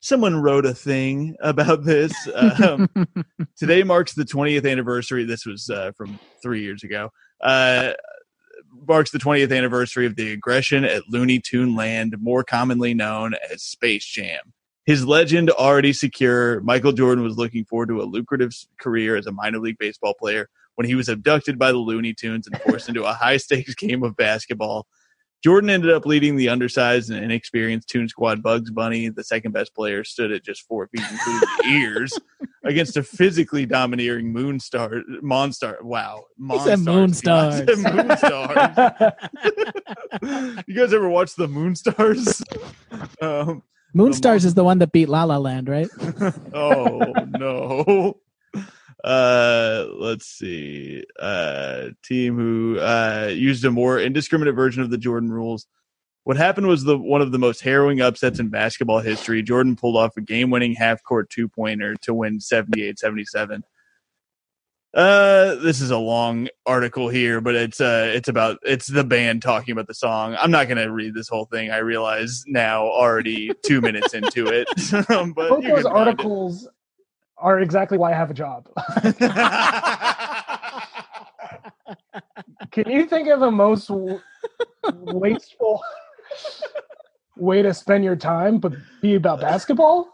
[0.00, 2.12] someone wrote a thing about this.
[2.34, 2.88] Um,
[3.56, 5.24] today marks the 20th anniversary.
[5.24, 7.10] This was uh, from three years ago.
[7.40, 7.92] Uh,
[8.86, 13.62] marks the 20th anniversary of the aggression at Looney Tune Land, more commonly known as
[13.62, 14.52] Space Jam.
[14.84, 19.32] His legend already secure, Michael Jordan was looking forward to a lucrative career as a
[19.32, 23.04] minor league baseball player when he was abducted by the Looney Tunes and forced into
[23.04, 24.86] a high stakes game of basketball.
[25.44, 29.10] Jordan ended up leading the undersized and inexperienced Toon Squad Bugs Bunny.
[29.10, 32.18] The second best player stood at just four feet, including the ears,
[32.64, 35.80] against a physically domineering Moonstar Monstar.
[35.82, 37.64] Wow, Monstars.
[37.64, 39.14] Moonstars.
[40.22, 40.62] Moonstars.
[40.66, 42.42] you guys ever watch the Moonstars?
[43.22, 43.62] Um,
[43.94, 45.88] Moonstars is the one that beat La La Land, right?
[46.54, 48.18] oh no.
[49.06, 51.04] Uh, let's see.
[51.18, 55.68] Uh, team who uh, used a more indiscriminate version of the Jordan rules.
[56.24, 59.42] What happened was the one of the most harrowing upsets in basketball history.
[59.44, 63.62] Jordan pulled off a game-winning half-court two-pointer to win 78-77.
[64.92, 69.42] Uh, this is a long article here, but it's uh, it's about it's the band
[69.42, 70.34] talking about the song.
[70.40, 71.70] I'm not gonna read this whole thing.
[71.70, 74.66] I realize now, already two minutes into it.
[75.34, 76.18] but Both those can find it.
[76.18, 76.66] articles
[77.38, 78.68] are exactly why I have a job.
[82.70, 84.20] Can you think of the most w-
[84.92, 85.82] wasteful
[87.36, 90.10] way to spend your time, but be about basketball?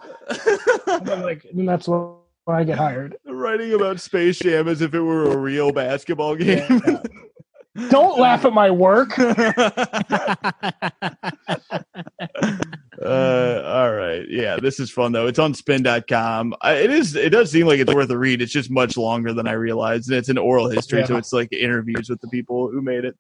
[0.87, 2.15] And then, like, and that's when
[2.49, 3.17] I get hired.
[3.27, 6.81] Writing about Space Jam as if it were a real basketball game.
[7.89, 9.17] Don't laugh at my work.
[13.05, 14.25] uh, all right.
[14.29, 15.27] Yeah, this is fun though.
[15.27, 16.55] It's on spin.com.
[16.61, 18.43] I, it is it does seem like it's worth a read.
[18.43, 20.09] It's just much longer than I realized.
[20.09, 23.17] And it's an oral history, so it's like interviews with the people who made it.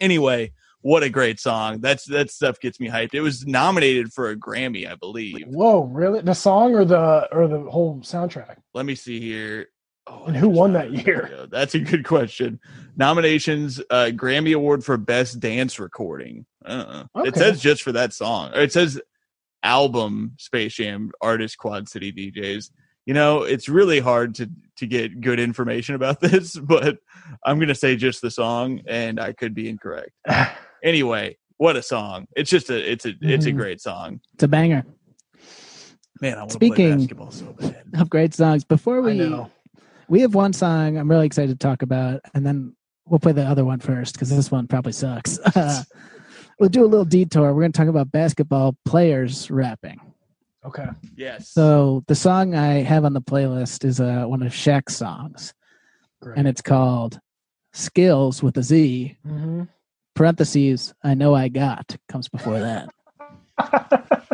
[0.00, 1.80] Anyway, what a great song.
[1.80, 3.14] That's that stuff gets me hyped.
[3.14, 5.46] It was nominated for a Grammy, I believe.
[5.46, 6.20] Whoa, really?
[6.20, 8.56] The song or the or the whole soundtrack?
[8.74, 9.68] Let me see here.
[10.08, 11.46] Oh, And who won that year?
[11.50, 12.58] That's a good question.
[12.96, 16.44] Nominations: uh, Grammy Award for Best Dance Recording.
[16.64, 17.04] Uh-uh.
[17.24, 18.52] It says just for that song.
[18.54, 19.00] Or it says
[19.62, 22.70] album Space Jam artist Quad City DJs.
[23.06, 26.98] You know, it's really hard to to get good information about this, but
[27.44, 30.10] I'm gonna say just the song, and I could be incorrect.
[30.84, 32.26] Anyway, what a song!
[32.34, 33.56] It's just a it's a it's a Mhm.
[33.56, 34.18] great song.
[34.34, 34.84] It's a banger
[36.20, 37.84] Man, I want to play Speaking- basketball so bad.
[37.94, 38.64] of great songs.
[38.64, 39.48] Before I we know.
[40.08, 42.74] we have one song I'm really excited to talk about, and then
[43.06, 45.38] we'll play the other one first because this one probably sucks.
[46.58, 47.52] We'll do a little detour.
[47.54, 50.00] We're going to talk about basketball players rapping.
[50.64, 50.86] Okay.
[51.16, 51.48] Yes.
[51.48, 55.54] So the song I have on the playlist is uh, one of Shaq's songs,
[56.20, 56.38] Great.
[56.38, 57.18] and it's called
[57.72, 59.16] "Skills" with a Z.
[59.26, 59.68] Mhm.
[60.14, 60.94] Parentheses.
[61.02, 62.90] I know I got comes before that.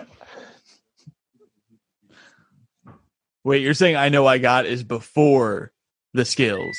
[3.44, 5.72] Wait, you're saying I know I got is before
[6.12, 6.76] the skills.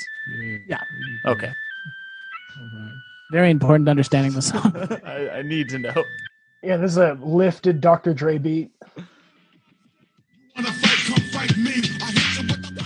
[0.67, 0.81] Yeah.
[1.25, 1.51] Okay.
[3.31, 4.73] Very important to understanding the song.
[5.05, 6.03] I, I need to know.
[6.63, 8.13] Yeah, this is a lifted Dr.
[8.13, 8.71] Dre beat.
[10.55, 11.71] Wanna fight, come fight me.
[11.71, 12.83] I hit you with the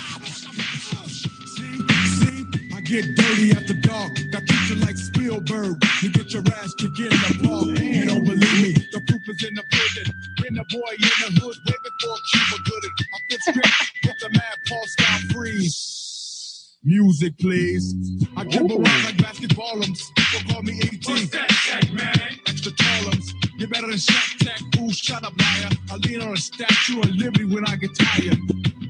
[1.48, 4.12] See, see, I get dirty after dark.
[4.36, 5.84] I treat you like Spielberg.
[6.04, 7.80] You get your ass kicked in the park.
[7.80, 8.74] You don't believe me?
[8.92, 10.14] The proof is in the pudding.
[10.44, 12.92] Been a boy in the hood way before Cuba Gooding.
[13.14, 16.13] I fit script with the mad Paul style freeze.
[16.86, 17.96] Music, please.
[18.36, 20.02] I dribble around like basketballums.
[20.18, 21.06] People call me AT.
[21.06, 22.40] What's that, Shaq, man?
[22.46, 23.34] Extra tallums.
[23.58, 24.60] You're better than Shaq Tech.
[24.82, 25.70] Ooh, shut up, liar.
[25.90, 28.38] I lean on a statue of liberty when I get tired.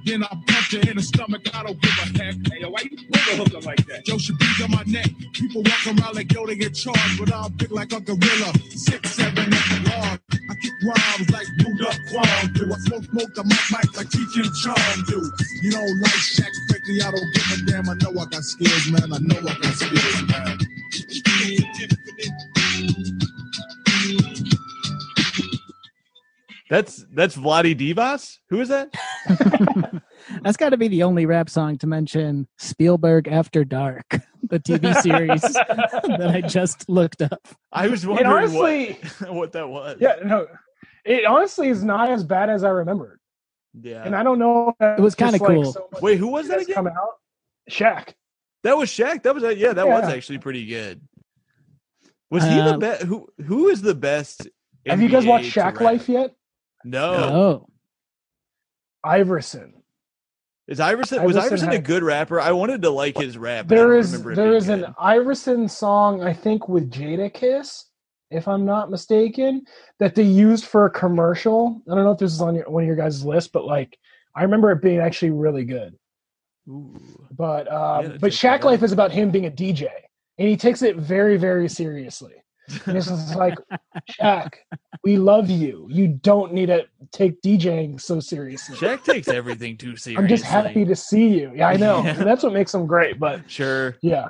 [0.05, 1.47] Then I punch her in the stomach.
[1.53, 2.35] I don't give a heck.
[2.51, 4.07] Hey, yo, why you never hook up like that?
[4.07, 5.07] Yo, should be on my neck.
[5.31, 8.51] People walk around like yo, they get charged, but I'm big like a gorilla.
[8.69, 10.19] Six, seven, the large.
[10.49, 11.47] I kick rhymes like
[11.87, 12.67] up Quan do.
[12.67, 15.23] I smoke smoke the mic mic like teaching charm do.
[15.61, 17.89] You know, like Shaq, frankly, I don't give a damn.
[17.89, 19.13] I know I got skills, man.
[19.13, 20.59] I know I got skills, man.
[26.73, 28.37] That's that's Vladi Divas.
[28.49, 28.91] Who is that?
[30.41, 34.05] That's got to be the only rap song to mention Spielberg After Dark,
[34.49, 37.47] the TV series that I just looked up.
[37.71, 39.97] I was And wondering honestly, what, what that was.
[39.99, 40.47] yeah, no,
[41.05, 43.19] it honestly is not as bad as I remembered.
[43.79, 44.01] Yeah.
[44.03, 44.73] And I don't know.
[44.79, 45.73] If It was kinda just, like, cool.
[45.73, 46.73] so Wait, who was that again?
[46.73, 47.19] Come out,
[47.69, 48.13] Shaq.
[48.63, 49.21] That was Shaq.
[49.21, 49.73] That was yeah.
[49.73, 51.01] That was actually pretty good.
[52.31, 53.03] Was he the Uh, best?
[53.03, 54.47] Who who is the best?
[54.87, 55.79] Have you guys watched to Shaq?
[55.79, 56.33] Life yet?
[56.83, 57.13] No.
[57.13, 57.67] Oh,
[59.03, 59.73] Iverson.
[60.67, 62.39] Is Iverson was Iverson Iverson a good rapper?
[62.39, 63.67] I wanted to like his rap.
[63.67, 64.93] but I There don't is remember it there being is an good.
[64.97, 67.83] Iverson song I think with Jadakiss,
[68.31, 69.65] if I'm not mistaken,
[69.99, 71.81] that they used for a commercial.
[71.89, 73.97] I don't know if this is on your, one of your guys' list, but like
[74.35, 75.97] I remember it being actually really good.
[76.69, 76.97] Ooh.
[77.31, 79.87] But um, to but Shaq Life is about him being a DJ,
[80.37, 82.35] and he takes it very very seriously.
[82.85, 83.55] And it's just like
[84.19, 84.53] Shaq,
[85.03, 85.87] we love you.
[85.91, 88.75] You don't need to take DJing so seriously.
[88.77, 90.17] Shaq takes everything too seriously.
[90.23, 91.51] I'm just happy to see you.
[91.55, 92.03] Yeah, I know.
[92.03, 92.13] Yeah.
[92.13, 93.19] That's what makes him great.
[93.19, 93.97] But Sure.
[94.01, 94.29] yeah,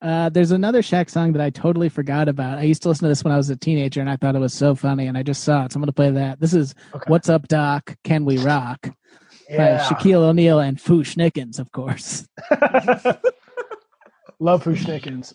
[0.00, 2.58] uh, there's another Shaq song that I totally forgot about.
[2.58, 4.40] I used to listen to this when I was a teenager, and I thought it
[4.40, 5.72] was so funny, and I just saw it.
[5.72, 6.40] So I'm going to play that.
[6.40, 7.04] This is Okay.
[7.06, 7.96] "What's Up, Doc?
[8.02, 8.88] Can We Rock?"
[9.48, 9.84] by yeah.
[9.84, 12.26] Shaquille O'Neal and Fu-Schnickens, of course.
[14.40, 15.34] Love Fu-Schnickens.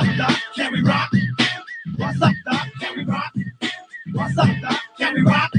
[0.00, 0.38] up, Doc?
[0.56, 1.10] Can we rock?
[1.96, 2.68] What's up, Doc?
[2.80, 3.32] Can we rock?
[4.12, 4.80] What's up, Doc?
[4.98, 5.50] Can we rock?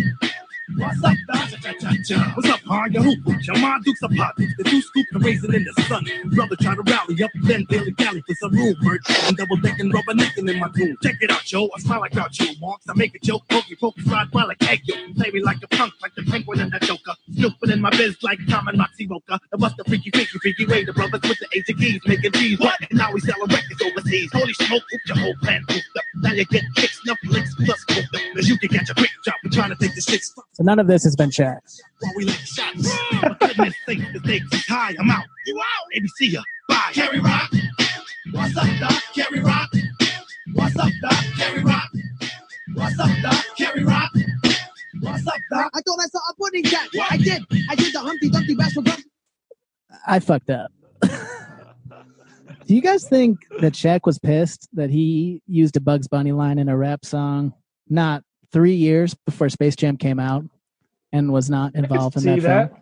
[0.77, 1.13] What's up?
[1.33, 2.33] Cha-cha-cha-cha.
[2.35, 2.87] What's up, huh?
[2.91, 4.35] Your hoop hoops, your mom dukes of pot.
[4.37, 6.05] The two scoop and raisin in the sun.
[6.33, 8.75] Brother try to rally up, then daily galley for some room.
[8.81, 10.97] Bird and double decking, rubber necking in my tune.
[11.03, 11.69] Check it out, yo.
[11.75, 12.85] I smile like out you marks.
[12.89, 15.15] I make a joke, pokey pokey slide by like egg yolk.
[15.15, 17.13] Play me like a punk, like the penguin and the joker.
[17.33, 19.07] Snooping in my biz like Tom and Moxie.
[19.07, 20.83] The bust the freaky, freaky, freaky way.
[20.85, 22.59] The brothers with the H and keys making G's.
[22.59, 22.79] What?
[22.89, 24.29] And now we selling records overseas.
[24.33, 26.03] Holy smoke, whoop your whole plan pooped up.
[26.23, 28.21] Now you get kicks, enough licks plus pooped up.
[28.35, 29.35] Cause you can catch a quick job.
[29.43, 30.21] We're trying to take the shit
[30.61, 31.81] So none of this has been checked.
[32.01, 32.95] while we like shots.
[33.39, 34.93] Goodness sake, the stakes is high.
[34.99, 35.23] I'm out.
[35.47, 35.87] You out.
[35.91, 36.43] Maybe see ya.
[36.69, 36.91] Bye.
[36.93, 37.51] Carry rock.
[38.31, 39.01] What's up, Doc?
[39.15, 39.71] Carry rock.
[40.53, 41.13] What's up, Doc?
[41.35, 41.89] Carry rock.
[42.75, 43.43] What's up, Doc?
[43.57, 44.11] Carry rock.
[44.99, 45.71] What's up, Doc?
[45.73, 46.89] I thought I saw a pudding jack.
[47.09, 47.41] I did.
[47.67, 49.01] I did the Humpty Dumpty Bashful Gum.
[50.05, 50.71] I fucked up.
[51.01, 56.59] Do you guys think that Shaq was pissed that he used a Bugs Bunny line
[56.59, 57.55] in a rap song
[57.89, 60.45] not three years before Space Jam came out
[61.11, 62.69] and was not involved in that, that.
[62.69, 62.81] film?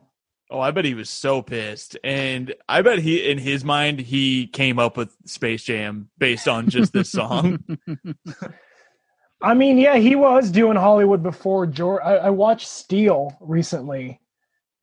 [0.51, 4.47] Oh, I bet he was so pissed, and I bet he, in his mind, he
[4.47, 7.63] came up with Space Jam based on just this song.
[9.41, 12.01] I mean, yeah, he was doing Hollywood before George.
[12.03, 14.19] I, I watched Steel recently.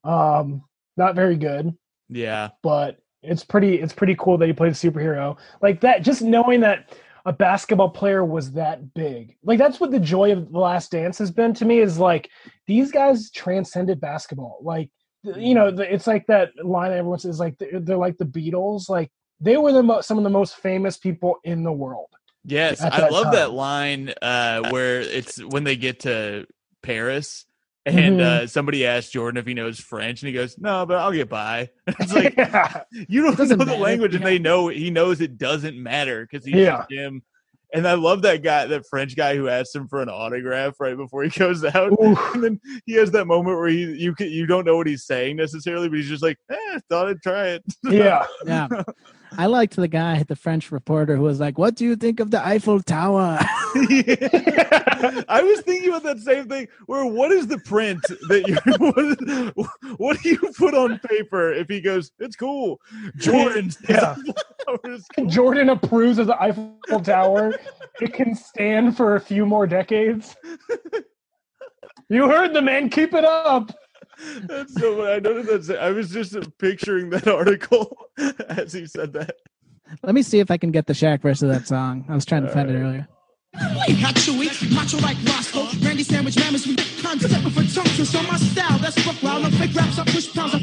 [0.05, 0.63] Um,
[0.95, 1.75] not very good,
[2.07, 3.75] yeah, but it's pretty.
[3.75, 6.01] It's pretty cool that he played a superhero like that.
[6.01, 6.97] Just knowing that
[7.27, 11.17] a basketball player was that big, like that's what the joy of the Last Dance
[11.17, 11.79] has been to me.
[11.79, 12.29] Is like
[12.67, 14.59] these guys transcended basketball.
[14.61, 14.89] Like
[15.23, 18.89] you know, it's like that line everyone says like they're, like the Beatles.
[18.89, 19.11] Like
[19.41, 22.07] they were the mo- some of the most famous people in the world.
[22.45, 23.33] yes, I love time.
[23.33, 26.47] that line uh, where it's when they get to
[26.81, 27.45] Paris.
[27.87, 28.21] And Mhm.
[28.21, 31.29] uh, somebody asked Jordan if he knows French, and he goes, "No, but I'll get
[31.29, 31.69] by."
[31.99, 32.81] It's like yeah.
[33.07, 33.81] you don't Doesn't know the matter.
[33.83, 36.79] language, and they know he knows it doesn't matter because he's Yeah.
[36.79, 37.23] just him.
[37.73, 40.95] And I love that guy, that French guy who asked him for an autograph right
[40.97, 41.91] before he goes out.
[42.01, 42.19] Oof.
[42.35, 45.37] And then he has that moment where he you you don't know what he's saying
[45.37, 47.63] necessarily, but he's just like, eh, thought I'd try it.
[47.83, 48.25] yeah.
[48.45, 48.67] Yeah.
[49.37, 52.31] I liked the guy, the French reporter, who was like, What do you think of
[52.31, 53.37] the Eiffel Tower?
[55.29, 56.67] I was thinking about that same thing.
[56.85, 58.55] Where what is the print that you
[59.55, 62.79] what, what do you put on paper if he goes, it's cool.
[63.17, 64.15] Jordan Yeah.
[64.85, 65.25] it's cool.
[65.25, 67.53] Jordan approves of the Eiffel Tower.
[68.01, 70.35] it can stand for a few more decades.
[72.09, 72.89] You heard the man.
[72.89, 73.71] Keep it up.
[74.43, 75.11] That's so funny.
[75.11, 75.79] I noticed that.
[75.79, 77.97] I was just picturing that article
[78.49, 79.35] as he said that.
[80.03, 82.05] Let me see if I can get the Shaq verse of that song.
[82.09, 83.07] I was trying to find it earlier.
[83.53, 85.65] Got chewy, macho like Roscoe.
[85.85, 88.09] Randy sandwich mammoths with concept for tongues.
[88.09, 89.45] So my style, that's fuck wild.
[89.45, 90.53] I fake raps, I push pounds,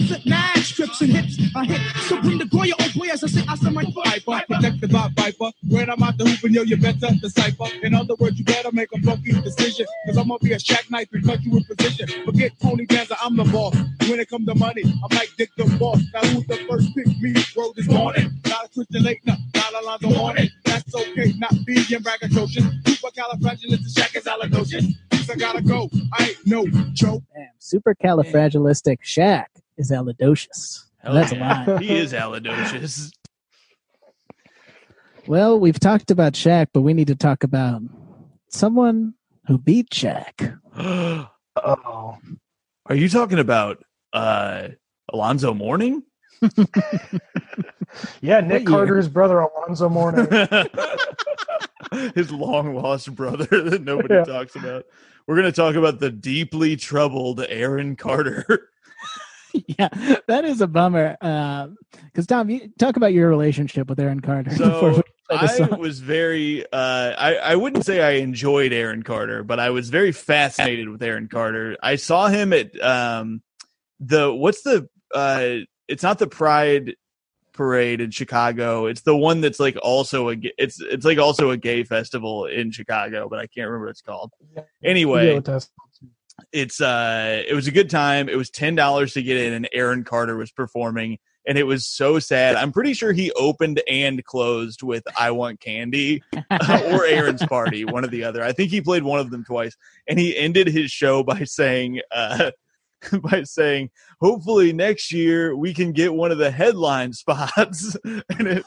[5.94, 7.66] I'm out the hoop and yo, you better decipher.
[7.84, 9.86] In other words, you better make a funky decision.
[10.06, 12.08] Cause I'm gonna be a shack knife and cut you in position.
[12.24, 13.76] Forget Tony Danza, I'm the boss.
[14.10, 16.02] When it comes to money, I'm like Dick the boss.
[16.12, 18.32] Now who's the first pick me bro this morning?
[18.44, 20.50] Not a Christian late, no, not a Lonzo morning.
[20.64, 22.82] That's okay, not being braggadocious.
[22.82, 24.94] Supercalifragilisticexpialidocious.
[25.30, 25.88] I gotta go.
[26.12, 27.22] I ain't no joke.
[27.32, 30.86] Damn, supercalifragilistic Shaq is alidocious.
[30.98, 31.64] Hell That's a yeah.
[31.66, 31.82] line.
[31.82, 33.12] He is alidocious.
[35.26, 37.82] Well, we've talked about Shaq, but we need to talk about
[38.48, 39.14] someone
[39.46, 40.58] who beat Shaq.
[40.76, 42.18] oh,
[42.86, 44.68] Are you talking about uh
[45.12, 46.02] Alonzo Mourning?
[48.20, 48.70] Yeah, Nick year?
[48.70, 50.26] Carter's brother Alonzo Mourning.
[52.16, 54.24] His long lost brother that nobody Yeah.
[54.24, 54.86] talks about.
[55.28, 58.68] We're going to talk about the deeply troubled Aaron Carter.
[59.78, 59.88] yeah,
[60.26, 61.16] that is a bummer.
[61.20, 64.50] Because Tom, you talk about your relationship with Aaron Carter.
[64.50, 68.72] before we So play the I was very uh I, I wouldn't say I enjoyed
[68.72, 71.76] Aaron Carter, but I was very fascinated with Aaron Carter.
[71.82, 73.42] I saw him at um
[74.00, 75.56] the what's the uh
[75.88, 76.96] it's not the Pride
[77.52, 78.86] parade in Chicago.
[78.86, 82.70] It's the one that's like also a it's it's like also a gay festival in
[82.70, 84.32] Chicago, but I can't remember what it's called.
[84.82, 85.34] Anyway,
[86.52, 89.68] it's uh it was a good time it was ten dollars to get in and
[89.72, 94.24] aaron carter was performing and it was so sad i'm pretty sure he opened and
[94.24, 96.22] closed with i want candy
[96.90, 99.76] or aaron's party one or the other i think he played one of them twice
[100.08, 102.50] and he ended his show by saying uh
[103.22, 103.90] by saying
[104.20, 108.64] hopefully next year we can get one of the headline spots and it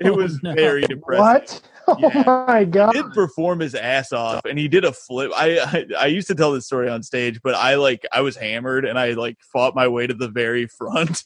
[0.00, 0.54] it Oh, was no.
[0.54, 1.60] very depressing What?
[2.02, 2.44] Oh Yeah.
[2.48, 2.92] my god!
[2.92, 6.34] did perform his ass off and he did a flip I, I i used to
[6.34, 9.74] tell this story on stage but i like i was hammered and i like fought
[9.74, 11.24] my way to the very front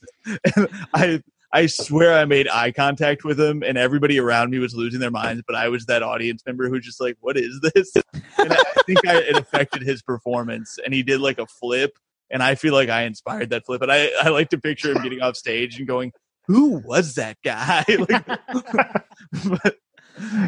[0.55, 1.21] and i
[1.53, 5.11] I swear I made eye contact with him, and everybody around me was losing their
[5.11, 5.41] minds.
[5.47, 7.93] But I was that audience member who just like, "What is this?"
[8.37, 11.97] And I think I, it affected his performance, and he did like a flip,
[12.29, 13.81] and I feel like I inspired that flip.
[13.81, 16.11] And I I like to picture him getting off stage and going,
[16.47, 18.25] "Who was that guy?" like,
[19.47, 19.77] but,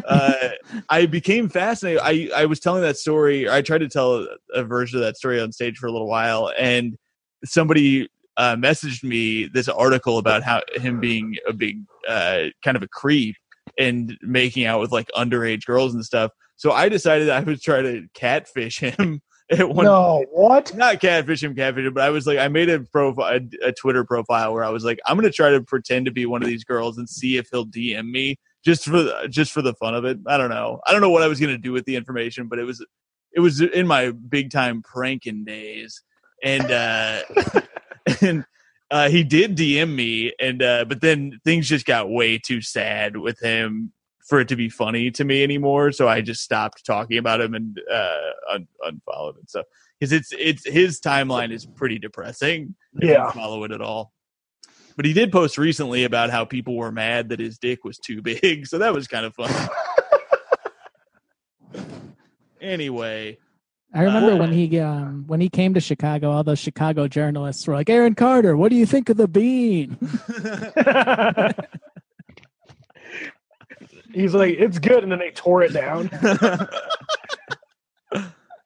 [0.06, 0.50] uh,
[0.88, 2.00] I became fascinated.
[2.02, 3.46] I I was telling that story.
[3.46, 6.08] Or I tried to tell a version of that story on stage for a little
[6.08, 6.96] while, and
[7.44, 12.82] somebody uh, messaged me this article about how him being a big uh, kind of
[12.82, 13.36] a creep
[13.78, 16.30] and making out with like underage girls and stuff.
[16.56, 19.84] So I decided I would try to catfish him at one.
[19.84, 20.74] no, what?
[20.74, 23.72] Not catfish him, catfish him, but I was like, I made a profile, a, a
[23.72, 26.48] Twitter profile where I was like, I'm gonna try to pretend to be one of
[26.48, 29.94] these girls and see if he'll DM me just for the, just for the fun
[29.94, 30.18] of it.
[30.26, 30.80] I don't know.
[30.86, 32.84] I don't know what I was gonna do with the information, but it was
[33.32, 36.02] it was in my big time pranking days,
[36.42, 37.22] and uh,
[38.20, 38.44] and
[38.90, 43.16] uh, he did DM me, and uh, but then things just got way too sad
[43.16, 43.92] with him
[44.26, 45.90] for it to be funny to me anymore.
[45.92, 48.18] So I just stopped talking about him and uh,
[48.52, 49.64] un- unfollowed and stuff
[49.98, 52.74] because it's it's his timeline is pretty depressing.
[53.00, 53.30] If Yeah.
[53.30, 54.12] follow it at all.
[54.98, 58.20] But he did post recently about how people were mad that his dick was too
[58.20, 59.48] big, so that was kind of fun.
[62.60, 63.38] anyway,
[63.94, 67.74] I remember when he um, when he came to Chicago, all those Chicago journalists were
[67.74, 69.96] like, "Aaron Carter, what do you think of the bean?"
[74.12, 76.10] He's like, it's good, and then they tore it down.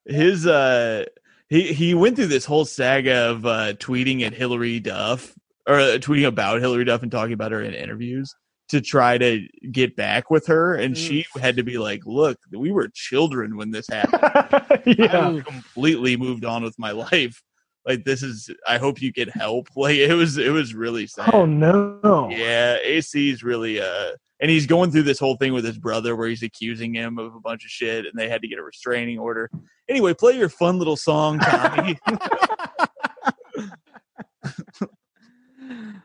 [0.07, 1.05] his uh
[1.51, 5.37] he he went through this whole saga of uh tweeting at Hilary Duff
[5.67, 8.35] or uh, tweeting about Hilary Duff and talking about her in interviews
[8.69, 12.71] to try to get back with her and she had to be like look we
[12.71, 15.29] were children when this happened yeah.
[15.29, 17.43] I've completely moved on with my life
[17.85, 21.35] like this is I hope you get help like it was it was really sad
[21.35, 22.29] Oh no.
[22.31, 26.29] yeah, AC's really uh and he's going through this whole thing with his brother where
[26.29, 29.19] he's accusing him of a bunch of shit and they had to get a restraining
[29.19, 29.49] order.
[29.89, 31.97] Anyway, play your fun little song, Tommy.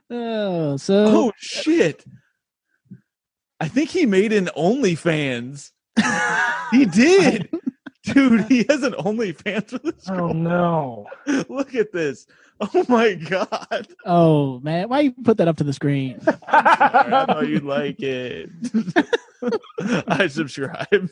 [0.10, 2.04] oh, so oh shit.
[3.60, 5.72] I think he made an OnlyFans.
[6.72, 7.50] he did.
[8.04, 11.08] Dude, he has an OnlyFans with this Oh no.
[11.50, 12.26] Look at this.
[12.60, 13.88] Oh my god.
[14.06, 16.22] oh man, why you put that up to the screen?
[16.22, 18.50] Sorry, I thought you'd like it.
[20.08, 21.10] I subscribe.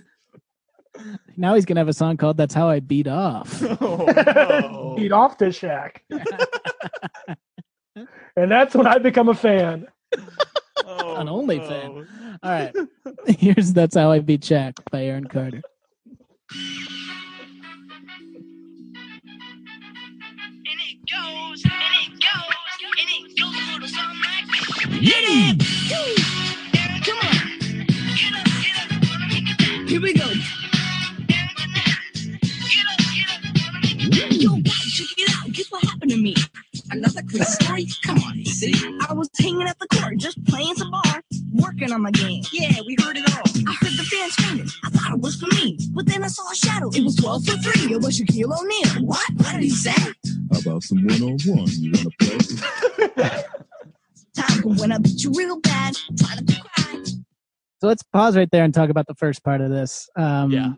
[1.35, 4.93] Now he's gonna have a song called "That's How I Beat Off." Oh, no.
[4.97, 5.97] Beat off to Shaq.
[8.35, 9.87] And that's when I become a fan.
[10.85, 12.07] Oh, An OnlyFans.
[12.43, 12.73] All right,
[13.27, 15.61] here's "That's How I Beat Shaq" by Aaron Carter.
[20.51, 24.65] And it goes, and it goes, and it goes a little something like this.
[24.99, 25.25] Hit
[27.05, 27.59] come on.
[28.15, 29.89] Get up, get up, wanna make it back.
[29.89, 30.25] Here we go.
[30.25, 32.41] Aaron, tonight.
[32.41, 34.31] Get up, get up, wanna make it back.
[34.31, 35.51] Yo, guys, check it out.
[35.51, 36.35] Guess what happened to me?
[36.91, 37.87] Another crazy story?
[38.03, 38.73] Come on, see?
[39.09, 41.21] I was hanging at the court, just playing some bar,
[41.53, 42.43] working on my game.
[42.51, 43.41] Yeah, we heard it all.
[43.67, 44.67] I heard the fans screaming.
[44.83, 45.77] I thought it was for me.
[45.91, 46.89] But then I saw a shadow.
[46.93, 47.93] It was 12 for 3.
[47.93, 49.05] It was Shaquille O'Neal.
[49.07, 49.25] What?
[49.37, 49.91] What did he say?
[50.51, 51.67] How about some one on one?
[51.69, 53.43] You want to play?
[54.35, 57.03] time but when I beat you real bad, try to cry.
[57.81, 60.09] So let's pause right there and talk about the first part of this.
[60.15, 60.73] Um, Yeah.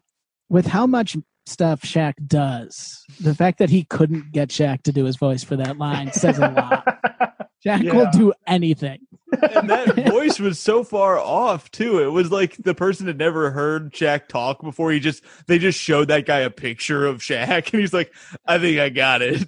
[0.50, 1.18] With how much
[1.48, 5.56] stuff Shaq does, the fact that he couldn't get Shaq to do his voice for
[5.56, 7.48] that line says a lot.
[7.66, 9.00] Shaq will do anything.
[9.42, 12.02] and that voice was so far off too.
[12.04, 14.92] It was like the person had never heard Shaq talk before.
[14.92, 18.14] He just they just showed that guy a picture of Shaq, and he's like,
[18.46, 19.48] "I think I got it."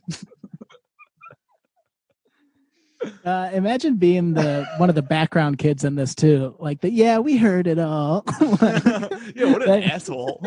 [3.24, 6.54] Uh, imagine being the one of the background kids in this too.
[6.60, 8.26] Like the yeah, we heard it all.
[8.28, 10.46] yeah, what an That- asshole.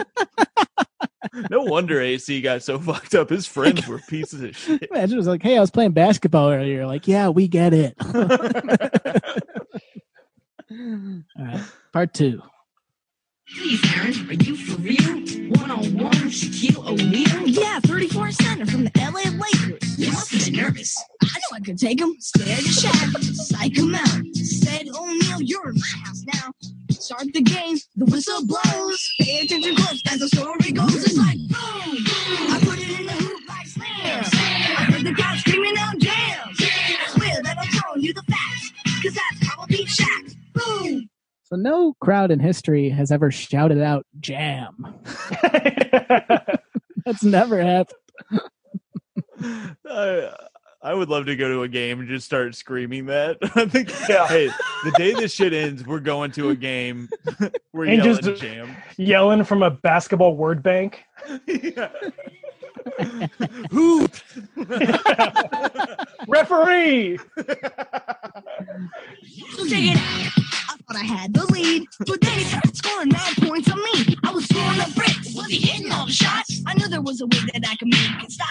[1.50, 3.30] No wonder AC got so fucked up.
[3.30, 4.88] His friends were pieces of shit.
[4.90, 6.86] Imagine it was like, hey, I was playing basketball earlier.
[6.86, 7.94] Like, yeah, we get it.
[8.14, 8.24] all
[11.38, 11.62] right,
[11.92, 12.42] part two.
[13.54, 15.01] Please, Aaron, are you for real?
[41.62, 44.76] No crowd in history has ever shouted out "jam."
[47.04, 47.98] That's never happened.
[49.88, 50.32] I,
[50.82, 53.38] I would love to go to a game and just start screaming that.
[53.56, 54.26] I think, Yeah.
[54.28, 54.48] hey,
[54.84, 57.08] the day this shit ends, we're going to a game.
[57.72, 58.76] we're And yelling just- jam.
[58.96, 61.02] Yelling from a basketball word bank.
[61.46, 61.90] Yeah.
[63.70, 64.12] Hoop.
[66.28, 67.18] Referee.
[67.18, 67.24] So
[69.64, 69.96] it.
[69.96, 74.16] I thought I had the lead, but then he started scoring nine points on me.
[74.24, 76.62] I was throwing up bricks, was he hitting all the shots?
[76.66, 78.48] I knew there was a way that I could make it stop.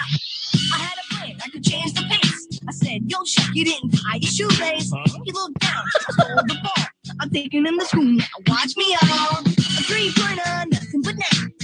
[0.73, 2.59] I had a plan, I could change the pace.
[2.67, 4.91] I said, Yo, Shaq, you didn't tie your shoelace.
[4.93, 5.19] Uh-huh.
[5.23, 6.85] He looked down, stole the ball.
[7.19, 8.25] I'm taking him to school now.
[8.47, 9.39] Watch me all.
[9.39, 11.60] A three pointer, nothing but net.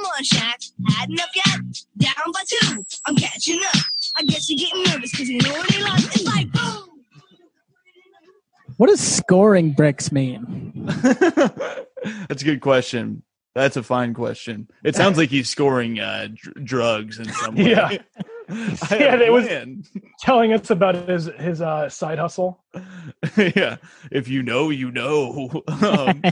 [0.00, 0.72] Come on, Shaq.
[0.96, 1.60] Had enough yet?
[1.98, 2.84] Down by two.
[3.06, 3.82] I'm catching up.
[4.18, 6.06] I guess you're getting nervous because you know what he lost.
[6.16, 6.86] It's like boom.
[8.78, 10.72] What does scoring bricks mean?
[10.86, 13.22] That's a good question.
[13.54, 14.68] That's a fine question.
[14.84, 17.70] It sounds like he's scoring uh, dr- drugs in some way.
[17.70, 17.98] Yeah.
[18.50, 19.48] I Yeah, have it was-
[20.20, 22.62] Telling us about his his uh, side hustle.
[23.36, 23.76] yeah.
[24.10, 25.50] If you know, you know.
[25.82, 26.22] Um,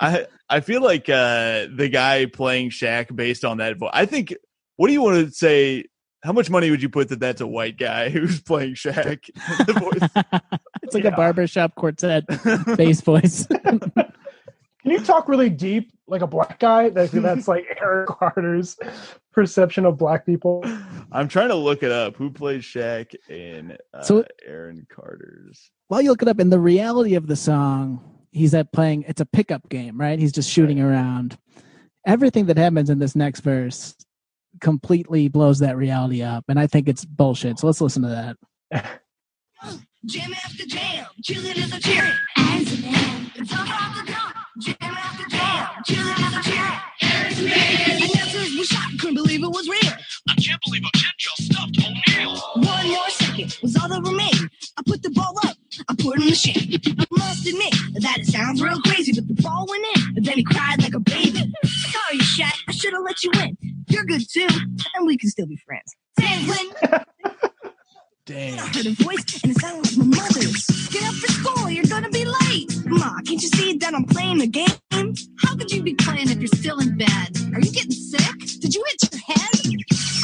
[0.00, 3.90] I I feel like uh, the guy playing Shaq based on that voice.
[3.92, 4.34] I think.
[4.76, 5.84] What do you want to say?
[6.22, 9.20] How much money would you put that that's a white guy who's playing Shaq?
[9.66, 10.24] the voice.
[10.82, 11.10] it's like Yeah.
[11.10, 12.24] a barbershop quartet
[12.76, 13.46] bass voice.
[14.84, 16.90] Can you talk really deep, like a black guy?
[16.90, 18.76] That, that's like Eric Carter's
[19.32, 20.62] perception of black people.
[21.10, 22.16] I'm trying to look it up.
[22.16, 25.70] Who plays Shaq in uh, So- Aaron Carter's?
[25.88, 29.04] While you look it up, in the reality of the song, he's at playing.
[29.08, 30.18] It's a pickup game, right?
[30.18, 31.38] He's just shooting around.
[32.06, 33.94] Everything that happens in this next verse
[34.60, 37.58] completely blows that reality up, and I think it's bullshit.
[37.58, 38.36] So let's listen to
[38.70, 39.00] that.
[40.06, 42.12] Jam after jam, cheerleaders are cheering.
[42.36, 44.33] As a man, it's all off the dome.
[44.60, 46.80] Jam after jam, cheerleaders are cheering.
[47.02, 49.92] As a man, announcers were shocked, couldn't believe it was real.
[50.28, 50.82] I can't believe
[51.74, 52.36] O'Neal.
[52.54, 54.50] One more second was all that remained.
[54.78, 55.56] I put the ball up,
[55.88, 56.18] I put.
[56.20, 60.22] I must admit that it sounds real crazy, but the ball went in.
[60.22, 61.52] Then he cried like a baby.
[61.64, 63.56] Sorry, Shaq, I should have let you in.
[63.88, 64.46] You're good too,
[64.94, 65.96] and we can still be friends.
[66.20, 67.04] Franklin,
[68.26, 68.58] Damn.
[68.58, 70.66] I heard a voice and it sounded like my mother's.
[70.88, 72.72] Get up for school, you're gonna be late.
[72.86, 74.68] Ma, can't you see that I'm playing a game?
[74.90, 77.36] How could you be playing if you're still in bed?
[77.52, 78.38] Are you getting sick?
[78.60, 79.60] Did you hit your head?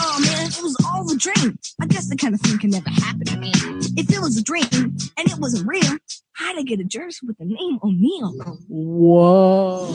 [0.01, 1.59] Oh man, it was all a dream.
[1.83, 3.53] I guess that kind of thing can never happen to me.
[3.99, 5.99] If it was a dream and it wasn't real,
[6.33, 8.33] how'd I get a jersey with the name O'Neal?
[8.67, 9.93] Whoa!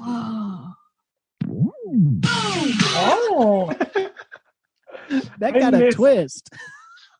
[0.00, 0.66] Whoa.
[1.44, 2.20] Boom!
[2.24, 3.70] Oh,
[5.40, 6.48] That got a twist.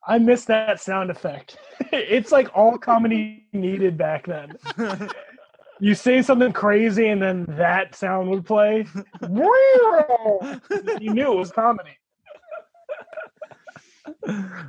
[0.07, 1.59] I missed that sound effect.
[1.93, 4.57] It's like all comedy needed back then.
[5.81, 8.87] You say something crazy and then that sound would play.
[9.21, 11.99] you knew it was comedy.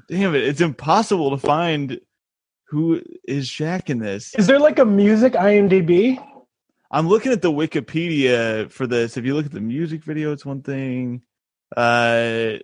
[0.10, 0.44] Damn it!
[0.44, 2.00] It's impossible to find
[2.66, 4.34] who is Shaq in this.
[4.34, 6.18] Is there like a music IMDb?
[6.90, 9.16] I'm looking at the Wikipedia for this.
[9.16, 11.22] If you look at the music video, it's one thing.
[11.78, 12.58] Uh,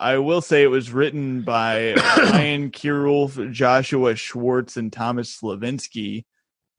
[0.00, 6.24] I will say it was written by Brian Kierulf, Joshua Schwartz, and Thomas Slavinsky.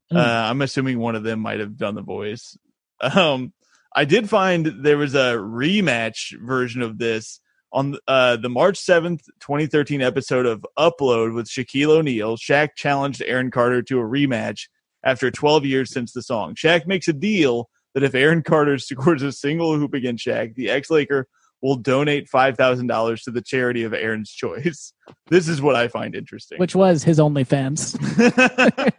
[0.09, 0.17] Hmm.
[0.17, 2.57] Uh, I'm assuming one of them might have done the voice.
[2.99, 3.53] Um,
[3.95, 7.39] I did find there was a rematch version of this
[7.71, 12.37] on uh, the March 7th, 2013 episode of Upload with Shaquille O'Neal.
[12.37, 14.67] Shaq challenged Aaron Carter to a rematch
[15.03, 16.55] after 12 years since the song.
[16.55, 20.71] Shaq makes a deal that if Aaron Carter scores a single hoop against Shaq, the
[20.71, 21.27] ex Laker
[21.61, 24.93] will donate $5,000 to the charity of Aaron's choice.
[25.27, 26.57] This is what I find interesting.
[26.59, 27.97] Which was his OnlyFans.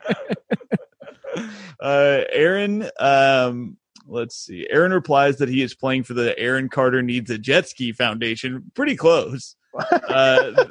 [1.81, 4.67] uh, Aaron, um, let's see.
[4.71, 8.71] Aaron replies that he is playing for the Aaron Carter Needs a Jet Ski Foundation.
[8.75, 9.57] Pretty close.
[10.09, 10.67] Uh,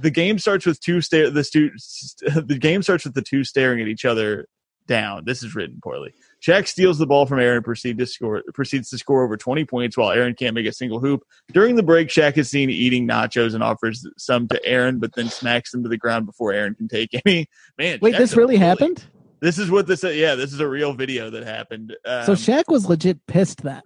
[0.00, 1.30] the game starts with two stare.
[1.30, 4.46] The stu- st- the game starts with the two staring at each other
[4.86, 5.24] down.
[5.24, 6.14] This is written poorly.
[6.42, 9.96] Shaq steals the ball from Aaron proceed to score, proceeds to score over 20 points
[9.96, 11.22] while Aaron can't make a single hoop.
[11.52, 15.28] During the break, Shaq is seen eating nachos and offers some to Aaron, but then
[15.28, 17.46] smacks them to the ground before Aaron can take any.
[17.78, 18.66] Man, Wait, Shaq's this really bully.
[18.66, 19.04] happened?
[19.40, 20.02] This is what this.
[20.02, 21.96] Yeah, this is a real video that happened.
[22.06, 23.82] Um, so Shaq was legit pissed then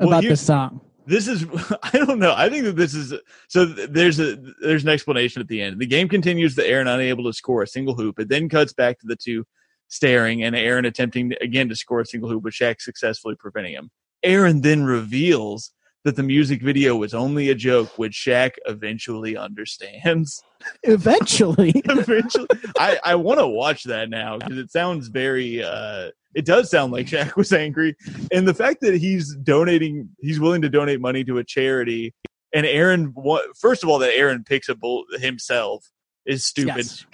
[0.00, 0.80] about here's- this song.
[1.06, 1.44] this is
[1.82, 2.34] I don't know.
[2.36, 3.14] I think that this is
[3.48, 3.64] so.
[3.66, 5.78] There's a there's an explanation at the end.
[5.78, 6.54] The game continues.
[6.54, 8.18] The Aaron unable to score a single hoop.
[8.18, 9.46] It then cuts back to the two
[9.92, 13.90] staring and Aaron attempting again to score a single hoop, but Shaq successfully preventing him.
[14.22, 15.70] Aaron then reveals
[16.04, 20.42] that the music video was only a joke, which Shaq eventually understands.
[20.84, 21.72] Eventually.
[21.86, 22.46] eventually,
[22.78, 25.62] I I want to watch that now because it sounds very.
[25.62, 27.96] uh It does sound like Shaq was angry,
[28.32, 32.14] and the fact that he's donating, he's willing to donate money to a charity
[32.54, 33.12] and Aaron.
[33.58, 35.84] First of all, that Aaron picks a bull himself
[36.26, 37.06] is stupid Yes.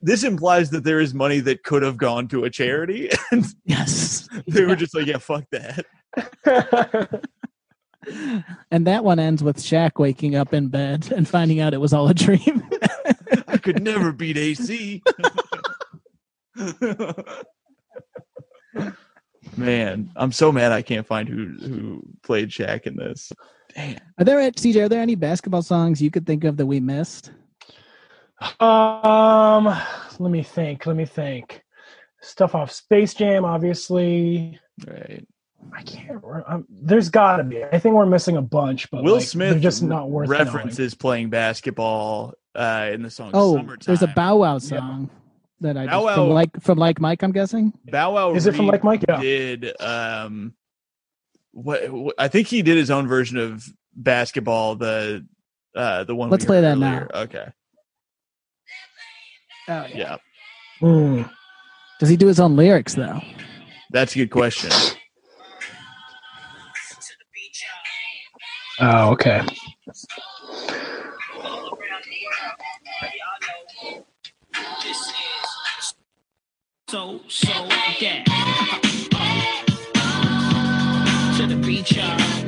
[0.00, 4.28] This implies that there is money that could have gone to a charity, and Yes.
[4.46, 5.84] they were just like, "Yeah, fuck that."
[8.70, 11.94] And that one ends with Shaq waking up in bed and finding out it was
[11.94, 12.62] all a dream.
[13.48, 15.02] I could never beat AC.
[19.56, 23.32] Man, I'm so mad I can't find who who played Shaq in this.
[23.74, 23.98] Damn.
[24.18, 24.84] Are there CJ?
[24.84, 27.30] Are there any basketball songs you could think of that we missed?
[28.60, 29.64] Um,
[30.18, 30.86] let me think.
[30.86, 31.62] Let me think.
[32.20, 34.58] Stuff off Space Jam, obviously.
[34.86, 35.26] Right.
[35.74, 36.08] I can't.
[36.22, 36.44] Remember.
[36.46, 37.62] Um, there's got to be.
[37.64, 40.44] I think we're missing a bunch, but Will like, Smith they're just not worth knowing.
[40.44, 43.84] references playing basketball uh, in the song Oh, Summertime.
[43.86, 45.10] there's a Bow Wow song
[45.60, 47.22] that I Bow just, from Wow- like from like Mike.
[47.22, 47.72] I'm guessing.
[47.86, 49.04] Bow Wow Is it from Like Mike?
[49.08, 49.20] Yeah.
[49.20, 50.54] did um
[51.52, 53.64] what, what I think he did his own version of
[53.94, 55.24] basketball the
[55.74, 57.08] uh the one Let's play that earlier.
[57.14, 57.48] okay
[59.68, 60.16] Oh yeah
[60.80, 61.22] Hmm.
[62.00, 63.20] Does he do his own lyrics though?
[63.90, 64.70] that's a good question
[68.80, 69.40] Oh, okay.
[76.88, 77.48] So, so,
[78.00, 78.24] yeah.
[81.36, 82.43] to the beach, y'all.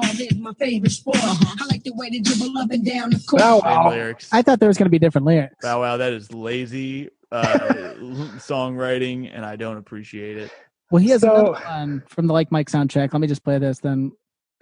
[0.00, 1.16] Basketball is my favorite sport.
[1.20, 3.40] I like the way they dribble up and down the court.
[3.40, 3.90] Bow Wow.
[3.90, 5.54] lyrics I thought there was going to be different lyrics.
[5.62, 7.58] Bow Wow that is lazy uh
[8.38, 10.50] songwriting and I don't appreciate it
[10.90, 13.12] Well, he has So- another one from the Like Mike soundtrack.
[13.12, 14.12] Let me just play this, then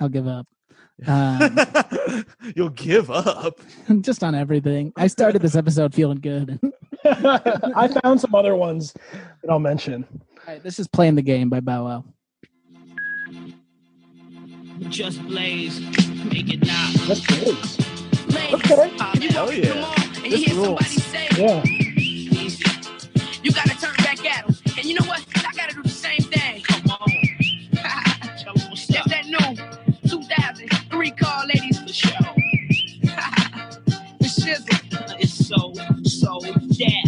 [0.00, 0.46] I'll give up.
[1.08, 1.58] Um,
[2.54, 3.60] you'll give up
[4.02, 4.92] just on everything.
[4.96, 6.60] I started this episode feeling good.
[7.04, 10.06] I found some other ones that I'll mention.
[10.12, 12.04] All right, this is playing the game by Bow Wow.
[14.88, 15.80] Just blaze.
[16.24, 16.90] Make it now.
[17.06, 17.78] That's great.
[18.54, 18.96] Okay.
[19.00, 19.28] Uh, okay.
[19.28, 19.94] Hell yeah.
[20.16, 20.86] And you hear rules.
[20.86, 21.62] somebody say, Yeah.
[23.42, 24.56] you gotta turn back at them.
[24.76, 25.24] And you know what?
[25.36, 26.62] I gotta do the same thing.
[26.62, 27.10] Come on.
[28.38, 29.06] Tell 'em what's It's up.
[29.08, 31.78] that new 2003 car, ladies.
[31.80, 32.12] For sure.
[34.20, 35.16] The shizzle.
[35.20, 37.02] It's so, so, yeah.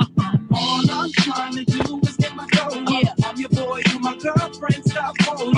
[0.00, 0.36] Uh-uh.
[0.54, 2.82] All I'm trying to do is get my goal.
[2.90, 3.14] Yeah.
[3.24, 5.54] I'm your boy, you my girlfriend, stop holding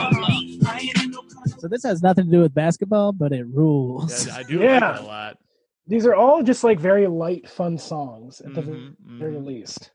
[1.63, 4.27] So this has nothing to do with basketball, but it rules.
[4.27, 4.81] Yeah, I do Yeah.
[4.81, 5.39] like it a lot
[5.87, 9.47] These are all just like very light, fun songs at the Mhm, very mhm.
[9.47, 9.93] least.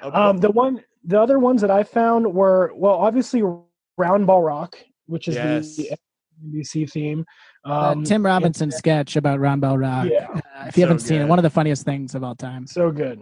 [0.00, 3.42] Uh, Um, the one, the other ones that I found were well, obviously
[3.98, 5.74] Round Ball Rock, which is Yes.
[5.74, 5.90] the
[6.44, 7.24] NBC theme.
[7.64, 10.06] Uh, Um, Tim Robinson sketch about Round Ball Rock.
[10.08, 10.28] Yeah.
[10.32, 12.68] Uh, if you So haven't seen it, one of the funniest things of all time.
[12.68, 13.20] so good.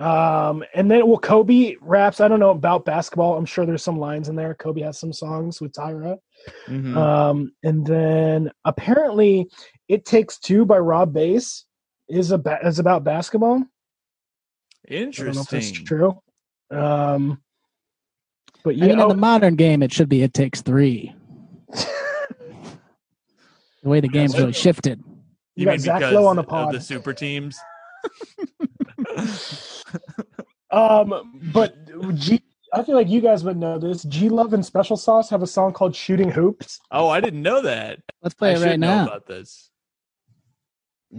[0.00, 2.20] Um, and then well, Kobe raps.
[2.20, 3.36] I don't know about basketball.
[3.36, 4.54] I'm sure there's some lines in there.
[4.54, 6.18] Kobe has some songs with Tyra.
[6.68, 6.96] Mhm.
[6.96, 9.48] Um, and then apparently,
[9.88, 11.64] "It Takes Two by Rob Base
[12.08, 13.64] is about is about basketball.
[14.90, 16.20] I don't know if that's interesting true.
[16.70, 17.40] Um,
[18.64, 21.14] but I yeah, mean, in oh, the modern game, it should be it takes three.
[23.82, 25.02] The way the game's really shifted.
[25.56, 26.74] You got mean Zach Lowe on the of pod.
[26.74, 27.58] the super teams
[30.70, 31.74] um, but
[32.16, 32.42] G,
[32.72, 34.02] I feel like you guys would know this.
[34.04, 37.62] G Love and Special Sauce have a song called "Shooting Hoops." oh I didn't know
[37.62, 39.06] that Let's play I it should right know now.
[39.06, 39.70] about this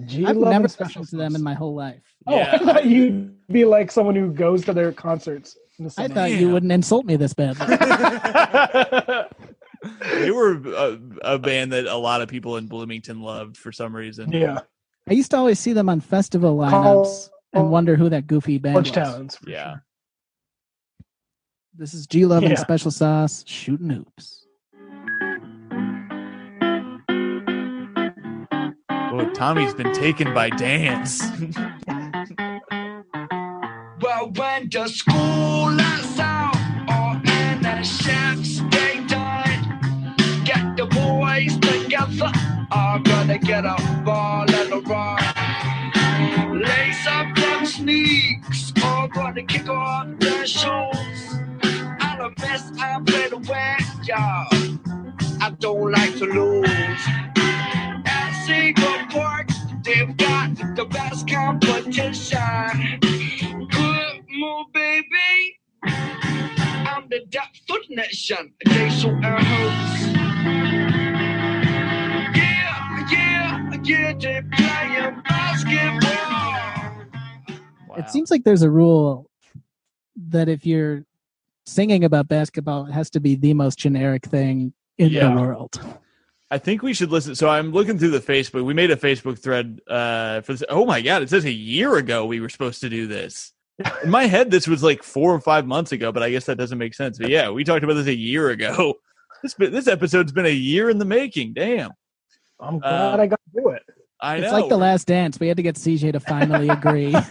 [0.06, 2.02] G I've Love never and Special listened to them in my whole life.
[2.28, 5.58] Oh, I thought you'd be like someone who goes to their concerts.
[5.80, 6.14] in the I summer.
[6.16, 7.66] thought you wouldn't insult me this badly.
[10.02, 13.96] they were a, a band that a lot of people in Bloomington loved for some
[13.96, 14.32] reason.
[14.32, 14.60] yeah,
[15.10, 18.58] I used to always see them on festival lineups Call- and wonder who that goofy
[18.60, 18.96] band Orange was.
[18.96, 19.38] Towns.
[19.46, 19.72] Yeah.
[19.72, 19.84] sure.
[21.82, 22.60] This is G Love and Yeah.
[22.60, 24.46] Special Sauce shooting hoops.
[28.92, 31.24] Oh, Tommy's been taken by dance.
[34.00, 36.56] Well, when the school lets out,
[36.88, 40.16] all in the shacks they done.
[40.44, 42.32] Get the boys together,
[42.72, 46.62] I'm gonna get a ball and a run.
[46.62, 51.11] Lace up them sneaks, all gonna kick off their shoes.
[53.48, 54.48] Wet, y'all.
[55.42, 56.70] I don't like to lose.
[57.38, 59.50] At Seagull Park,
[59.84, 63.00] they've got the best competition.
[63.70, 65.60] Good move, baby.
[65.84, 68.54] I'm the definition.
[68.66, 70.02] They so air hoops.
[72.38, 74.72] Yeah, yeah, yeah, they play
[77.88, 77.96] Wow.
[77.98, 79.30] It seems like there's a rule
[80.30, 81.06] that if you're
[81.72, 85.34] singing about basketball, has to be the most generic thing in Yeah.
[85.34, 85.80] the world.
[86.52, 87.34] I think we should listen.
[87.34, 88.66] So I'm looking through the Facebook.
[88.66, 90.64] We made a Facebook thread uh, for this.
[90.70, 91.22] Oh my god!
[91.22, 93.54] It says a year ago we were supposed to do this.
[94.04, 96.58] In my head, this was like four or five months ago, but I guess that
[96.58, 97.18] doesn't make sense.
[97.18, 98.96] But yeah, we talked about this a year ago.
[99.42, 101.54] This this episode's been a year in the making.
[101.54, 101.92] Damn,
[102.60, 103.82] I'm glad Uh, I got to do it.
[104.20, 104.60] I it's know.
[104.60, 105.40] like the last dance.
[105.40, 107.16] We had to get CJ to finally agree.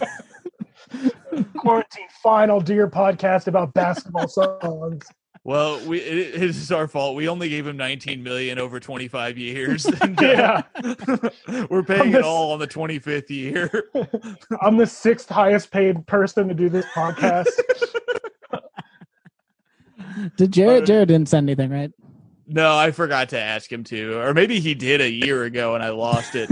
[1.57, 4.27] Quarantine final, do your podcast about basketball
[4.61, 5.05] songs.
[5.43, 7.15] well, we it, it is our fault.
[7.15, 9.85] We only gave him 19 million over 25 years.
[10.01, 11.65] And, uh, Yeah.
[11.69, 13.69] we're paying I'm it all on the 25th year.
[14.61, 17.47] I'm the sixth highest paid person to do this podcast.
[20.37, 20.85] Did Jared?
[20.85, 21.91] Jared didn't send anything, right?
[22.47, 25.83] No, I forgot to ask him to, or maybe he did a year ago and
[25.83, 26.49] I lost it.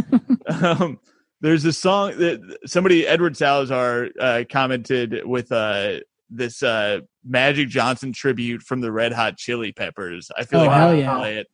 [0.64, 0.98] um,
[1.42, 8.12] there's a song that somebody Edward Salazar uh, commented with uh, this uh, Magic Johnson
[8.14, 10.30] tribute from the Red Hot Chili Peppers.
[10.38, 11.18] I feel Oh, like I should yeah.
[11.18, 11.48] play it.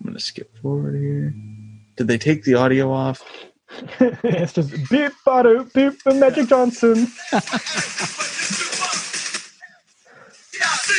[0.00, 1.32] I'm gonna skip forward here.
[1.96, 3.22] Did they take the audio off?
[4.00, 7.06] it's just beep, bada, beep, and Magic Johnson.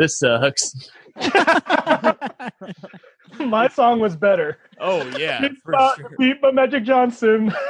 [0.00, 0.90] This sucks.
[3.38, 4.56] My song was better.
[4.80, 6.10] Oh yeah, Beep, for ba- sure.
[6.18, 7.52] beep, and Magic Johnson.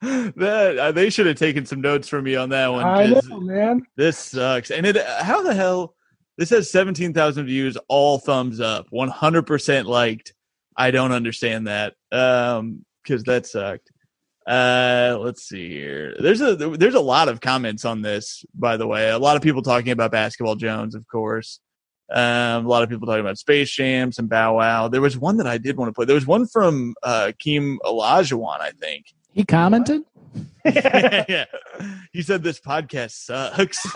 [0.00, 2.86] that uh, they should have taken some notes from me on that one.
[2.86, 3.82] I 'cause know, man.
[3.98, 4.70] This sucks.
[4.70, 5.94] And it how the hell
[6.38, 10.32] this has 17,000 views, all thumbs up, 100% liked.
[10.74, 11.92] I don't understand that.
[12.12, 13.90] Um cuz that sucked.
[14.46, 16.14] Uh let's see here.
[16.20, 19.10] There's a there's a lot of comments on this by the way.
[19.10, 21.60] A lot of people talking about Basketball Jones, of course.
[22.12, 24.88] Um a lot of people talking about Space Jam, some Bow Wow.
[24.88, 26.04] There was one that I did want to play.
[26.04, 29.06] There was one from uh Keem Olajuwon, I think.
[29.32, 30.02] He commented.
[30.64, 31.44] yeah.
[32.12, 33.86] He said this podcast sucks.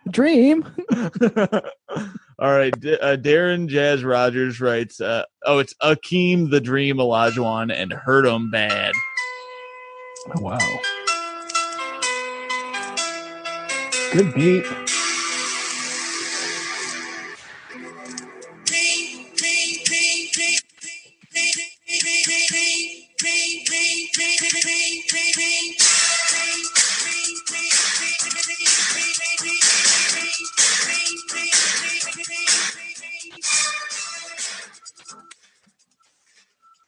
[0.10, 0.64] Dream.
[2.38, 2.78] All right.
[2.78, 8.26] D- uh, Darren Jazz Rogers writes, uh, oh, it's Akeem the Dream Olajuwon and Hurt
[8.26, 8.92] Him Bad.
[10.36, 10.58] Wow.
[14.12, 14.91] Good beat.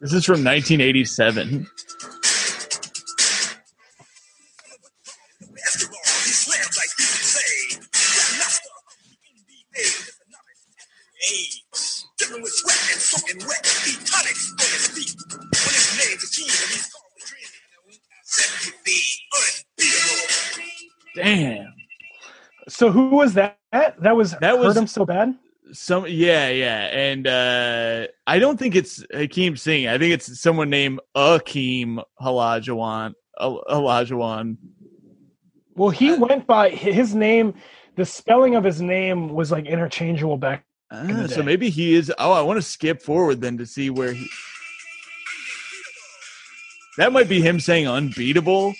[0.04, 1.66] This is from 1987.
[21.16, 21.72] Damn.
[22.68, 23.56] So who was that?
[23.72, 25.34] That was That was- hurt him so bad.
[25.74, 26.86] Some yeah, yeah.
[26.86, 29.88] And uh I don't think it's Hakeem Singh.
[29.88, 33.14] I think it's someone named Akeem Halajawan.
[33.40, 34.56] Olajuwon.
[35.74, 37.54] Well, he went by his name.
[37.96, 40.64] The spelling of his name was like interchangeable back.
[40.90, 42.12] The so maybe he is.
[42.18, 44.28] Oh, I want to skip forward then to see where he.
[46.98, 48.74] That might be him saying unbeatable.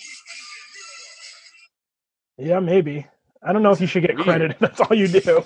[2.39, 3.07] Yeah, maybe.
[3.43, 5.45] I don't know if you should get credit if that's all you do.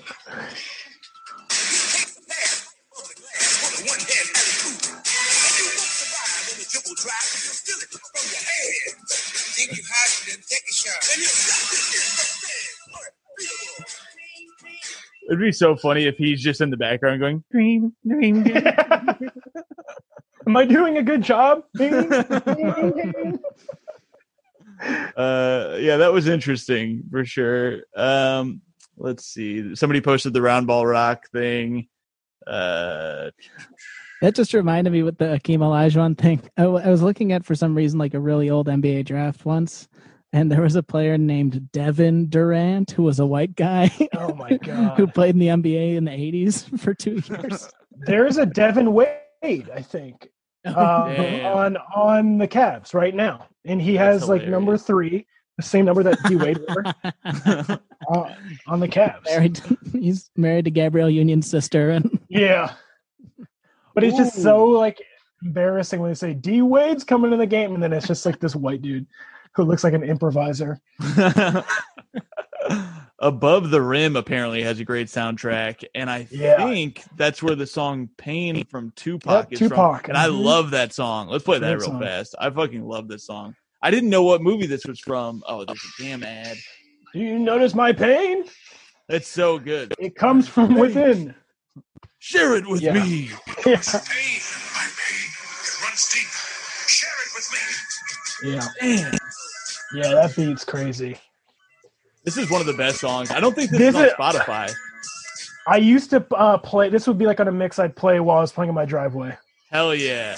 [15.27, 18.43] It'd be so funny if he's just in the background going dream, dream.
[18.43, 18.63] dream."
[20.47, 21.63] Am I doing a good job?
[21.79, 21.81] uh,
[25.79, 27.83] yeah, that was interesting for sure.
[27.95, 28.61] Um,
[28.97, 29.75] let's see.
[29.75, 31.87] Somebody posted the round ball rock thing.
[32.47, 33.29] Uh,
[34.21, 36.41] That just reminded me with the Akeem Olajuwon thing.
[36.57, 39.45] I, w- I was looking at for some reason like a really old NBA draft
[39.45, 39.87] once,
[40.33, 44.57] and there was a player named Devin Durrant who was a white guy oh my
[44.63, 44.97] god.
[44.97, 47.69] who played in the NBA in the '80s for two years.
[48.05, 49.13] There's a Devin Wade,
[49.43, 50.29] I think,
[50.65, 55.25] um, on on the Cavs right now, and he That's has like number three,
[55.57, 56.83] the same number that D Wade wore
[57.25, 58.33] uh,
[58.67, 59.23] on the Cavs.
[59.25, 59.61] married,
[59.93, 62.73] he's married to Gabrielle Union's sister, and Yeah,
[63.99, 65.01] but it's just so like
[65.43, 68.39] embarrassing when they say D Wade's coming to the game, and then it's just like
[68.39, 69.05] this white dude
[69.55, 70.79] who looks like an improviser.
[73.21, 76.55] Above the Rim apparently has a great soundtrack, and I Yeah.
[76.57, 80.05] think that's where the song "Pain" from Tupac Yep, is Tupac.
[80.05, 80.15] from.
[80.15, 80.43] And I Mhm.
[80.43, 81.27] love that song.
[81.27, 82.01] Let's play that real song.
[82.01, 82.35] fast.
[82.39, 83.55] I fucking love this song.
[83.81, 85.43] I didn't know what movie this was from.
[85.47, 86.55] Oh, there's a damn ad.
[87.13, 88.45] Do you notice my pain?
[89.09, 89.93] It's so good.
[89.99, 91.33] It comes from within.
[92.19, 92.93] Share it with Yeah.
[92.93, 92.99] me.
[92.99, 93.33] Yeah.
[93.65, 94.39] Pain,
[94.75, 95.29] my pain,
[95.63, 96.27] it runs deep.
[96.87, 98.51] Share it with me.
[98.51, 98.67] Yeah.
[98.81, 99.17] Man,
[99.93, 101.17] Yeah, that beat's crazy.
[102.25, 103.31] this is one of the best songs.
[103.31, 104.71] I don't think this, This is on Spotify.
[105.67, 106.89] I used to uh, play.
[106.89, 108.85] This would be like on a mix I'd play while I was playing in my
[108.85, 109.37] driveway.
[109.71, 110.37] Hell yeah.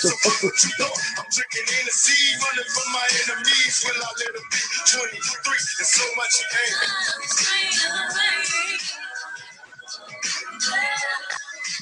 [0.00, 0.98] So fuck what you thought.
[1.18, 3.84] I'm drinking Hennessy, running from my enemies.
[3.84, 4.58] Will I let them be
[4.90, 6.74] 23 and so much pain?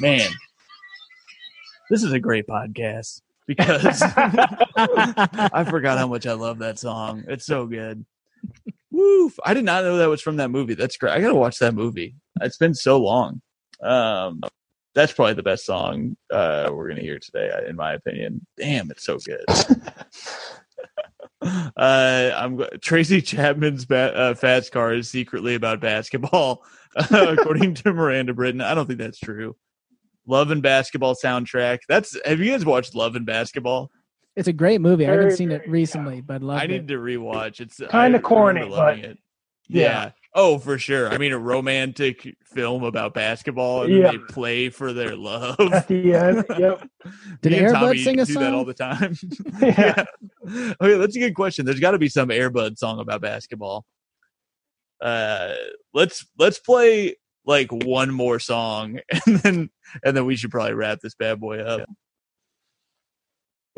[0.00, 0.30] Man,
[1.90, 7.24] this is a great podcast because I forgot how much I love that song.
[7.28, 8.04] It's so good.
[8.90, 9.38] Woof.
[9.44, 10.74] I did not know that was from that movie.
[10.74, 11.12] That's great.
[11.12, 12.14] I gotta watch that movie.
[12.40, 13.42] It's been so long.
[13.82, 14.42] Um,
[14.94, 18.46] that's probably the best song uh, we're gonna hear today, in my opinion.
[18.56, 19.44] Damn, it's so good.
[21.42, 26.64] uh, I'm Tracy Chapman's ba- uh, fast car is secretly about basketball,
[27.10, 28.60] according to Miranda Britton.
[28.60, 29.56] I don't think that's true.
[30.26, 31.78] Love and Basketball soundtrack.
[31.88, 33.90] That's have you guys watched Love and Basketball?
[34.36, 35.04] It's a great movie.
[35.06, 36.68] I haven't Very, seen it very, recently, but loved I it.
[36.68, 37.60] need to rewatch.
[37.60, 39.18] It's Kinda corny, but- it.
[39.70, 39.82] Yeah.
[39.82, 40.10] yeah.
[40.34, 41.10] Oh, for sure.
[41.10, 44.12] I mean, a romantic film about basketball, and Yeah.
[44.12, 45.58] they play for their love.
[45.72, 46.44] At the end.
[46.56, 46.88] Yep.
[47.42, 49.16] Did Airbud sing a do that all the time.
[49.60, 50.04] Yeah.
[50.46, 50.74] yeah.
[50.80, 51.66] Okay, that's a good question.
[51.66, 53.84] There's got to be some Airbud song about basketball.
[55.00, 55.54] Uh,
[55.94, 59.70] let's let's play like one more song, and then
[60.04, 61.88] and then we should probably wrap this bad boy up.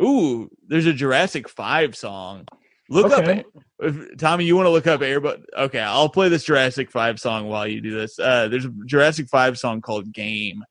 [0.03, 2.47] Ooh, there's a Jurassic Five song.
[2.89, 3.41] Look Okay.
[3.41, 3.47] up,
[3.81, 4.45] if, Tommy.
[4.45, 5.43] You want to look up Airbud?
[5.57, 8.19] Okay, I'll play this Jurassic Five song while you do this.
[8.19, 10.63] Uh, there's a Jurassic Five song called "Game"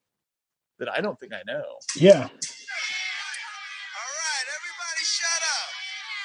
[0.79, 1.63] that I don't think I know.
[1.95, 2.23] Yeah.
[2.23, 2.31] All right,
[4.57, 5.43] everybody shut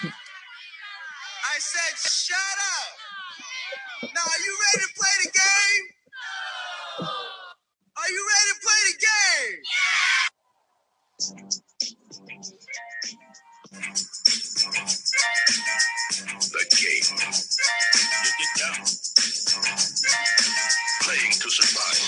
[0.09, 0.13] up.
[1.45, 2.99] I said shut up.
[4.15, 5.85] Now, are you ready to play the game?
[7.97, 9.63] Are you ready to play the game?
[13.75, 13.81] The
[16.79, 17.11] game.
[18.22, 18.87] You get down.
[21.03, 21.99] Playing to survive.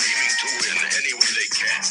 [0.00, 1.84] Aiming to win any way they can.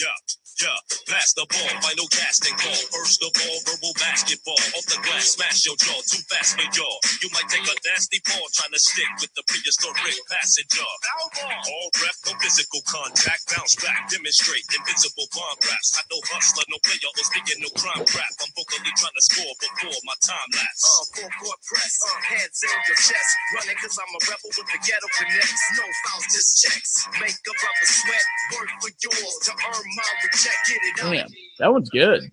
[0.00, 0.16] Yeah,
[0.58, 0.78] yeah.
[1.06, 2.74] Pass the ball, final casting call.
[2.90, 4.58] First of all, verbal basketball.
[4.74, 6.02] Off the glass, smash your jaw.
[6.10, 6.98] Too fast for y'all.
[7.22, 10.80] You might take a nasty ball trying to stick with prehistoric passenger.
[10.82, 13.44] All rep, no physical contact.
[13.52, 15.92] Bounce back, demonstrate invincible bomb raps.
[16.00, 18.32] I no hustler, no player, or speaking no crime crap.
[18.40, 20.82] I'm vocally trying to score before my time lapse.
[20.88, 23.30] Uh, full court press, uh, hands in your chest.
[23.60, 25.62] Running cause I'm a rebel with the ghetto connects.
[25.76, 26.92] No fouls, just checks.
[27.20, 28.26] Make a brother sweat.
[28.56, 30.60] Work for yours to earn my reject.
[30.66, 31.12] Get it up.
[31.12, 31.30] Damn,
[31.60, 32.24] that one's good.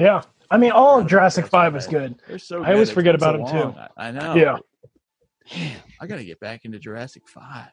[0.00, 0.22] Yeah.
[0.50, 2.16] I mean, all of Jurassic Five is good.
[2.26, 3.64] They're so I always forget about so about 'em, too.
[3.78, 3.88] long.
[3.98, 4.34] I I know.
[4.34, 5.78] Yeah.
[5.98, 7.70] Damn, I gotta get back into Jurassic Five.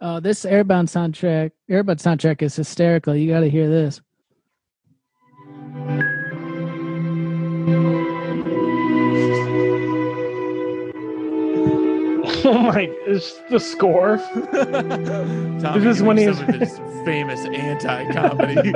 [0.00, 3.14] Uh, this Airbound soundtrack, Airbud soundtrack is hysterical.
[3.14, 4.00] You got to hear this.
[12.42, 12.88] Oh my!
[13.06, 14.16] It's the score.
[15.60, 18.72] Tommy is when some he's- famous anti-comedy.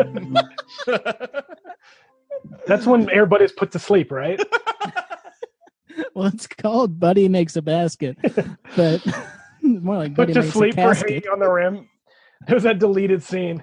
[2.66, 4.38] That's when Airbud is put to sleep, right?
[6.14, 8.16] well, it's called Buddy Makes a Basket,
[8.76, 9.04] but
[9.62, 11.10] more like Put Buddy to Makes a sleep for Casket.
[11.10, 11.88] hanging on the rim.
[12.46, 13.62] There's that deleted scene.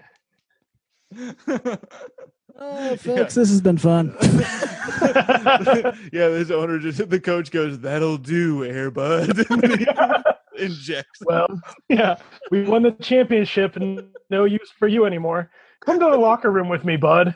[2.63, 4.15] Oh, folks, this has been fun.
[4.21, 11.19] yeah, this owner just the coach goes, "That'll do, Airbud," and then he injects.
[11.25, 11.47] Well,
[11.89, 12.17] yeah,
[12.49, 15.49] we won the championship and no use for you anymore.
[15.81, 17.33] Come to the locker room with me, bud.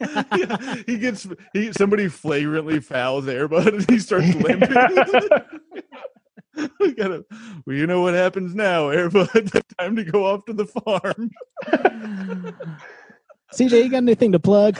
[0.86, 4.70] he gets he somebody flagrantly fouls Airbud and he starts limping.
[6.80, 7.24] we gotta,
[7.66, 9.62] well, you know what happens now, Airbud.
[9.78, 11.30] Time to go off to the farm.
[13.52, 14.78] CJ, you got anything to plug?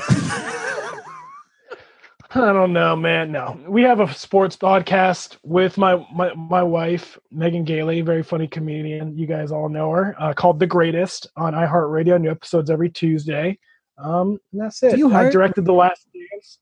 [2.33, 3.33] I don't know, man.
[3.33, 8.47] No, we have a sports podcast with my my, my wife Megan Gailey, very funny
[8.47, 9.19] comedian.
[9.19, 10.15] You guys all know her.
[10.19, 12.21] Uh, called The Greatest on iHeartRadio.
[12.21, 13.59] New episodes every Tuesday.
[14.03, 14.93] Um, and that's it.
[14.93, 16.59] Do you I heart- directed the last dance.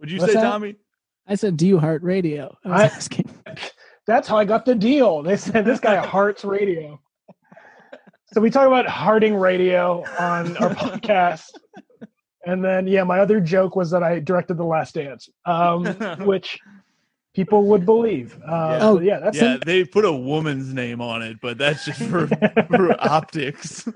[0.00, 0.50] Would you What's say, that?
[0.50, 0.76] Tommy?
[1.26, 3.30] I said, "Do you heart radio?" I was I- asking.
[4.06, 5.22] That's how I got the deal.
[5.22, 7.00] They said this guy hearts radio.
[8.32, 11.44] So we talk about hearting radio on our podcast.
[12.44, 15.84] And then, yeah, my other joke was that I directed The Last Dance, um,
[16.26, 16.58] which
[17.34, 18.38] people would believe.
[18.46, 21.84] Uh, Oh, oh, yeah, that's Yeah, they put a woman's name on it, but that's
[21.84, 22.26] just for,
[22.68, 23.88] for optics.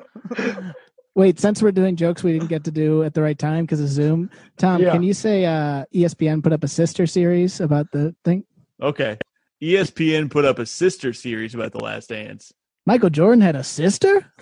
[1.15, 3.81] Wait, since we're doing jokes we didn't get to do at the right time because
[3.81, 4.29] of Zoom,
[4.59, 4.93] Tom, Yeah.
[4.93, 8.45] can you say uh, ESPN put up a sister series about the thing?
[8.83, 9.17] Okay.
[9.63, 12.53] ESPN put up a sister series about The Last Dance.
[12.85, 14.31] Michael Jordan had a sister.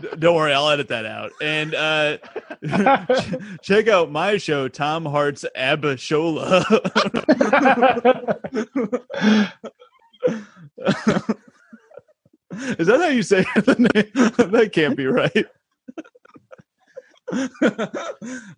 [0.00, 1.30] D- Don't worry, I'll edit that out.
[1.42, 2.18] And uh,
[3.62, 6.64] check out my show, Tom Hart's Abashola.
[12.78, 14.50] Is that how you say the name?
[14.50, 15.46] that can't be right.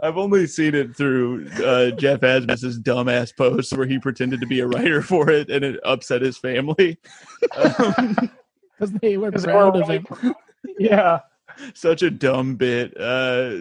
[0.00, 4.60] I've only seen it through uh, Jeff Asmus's dumbass post where he pretended to be
[4.60, 6.98] a writer for it and it upset his family.
[7.54, 8.16] Um,
[8.78, 10.06] Because they were 'Cause proud of him.
[10.78, 11.20] yeah.
[11.74, 12.98] such a dumb bit.
[12.98, 13.60] Uh,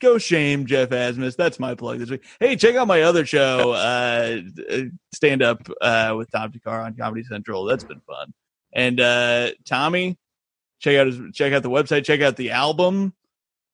[0.00, 1.36] go shame Jeff Asmus.
[1.36, 2.24] That's my plug this week.
[2.40, 4.40] Hey, check out my other show, uh,
[5.14, 7.64] stand up uh, with Tom Thakkar on Comedy Central.
[7.64, 8.32] That's been fun.
[8.74, 10.18] And uh, Tommy,
[10.80, 12.04] check out his check out the website.
[12.04, 13.14] Check out the album.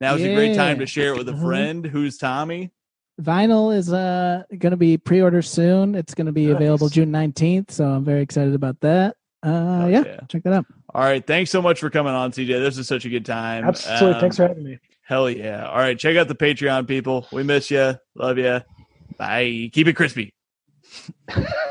[0.00, 1.44] Now's a great time to share it with a Mhm.
[1.44, 1.84] friend.
[1.86, 2.70] Who's Tommy?
[3.20, 5.96] Vinyl is uh, going to be pre-order soon.
[5.96, 9.16] It's going to be available June nineteenth, so I'm very excited about that.
[9.44, 10.20] Uh, Oh, yeah, yeah.
[10.28, 10.66] check that out.
[10.94, 12.48] All right, thanks so much for coming on, CJ.
[12.48, 13.64] This is such a good time.
[13.64, 14.14] Absolutely.
[14.14, 14.78] Um, Thanks for having me.
[15.02, 15.66] Hell yeah!
[15.66, 17.26] All right, check out the Patreon people.
[17.32, 17.94] We miss you.
[18.14, 18.60] Love you.
[19.16, 19.70] Bye.
[19.72, 20.32] Keep it crispy.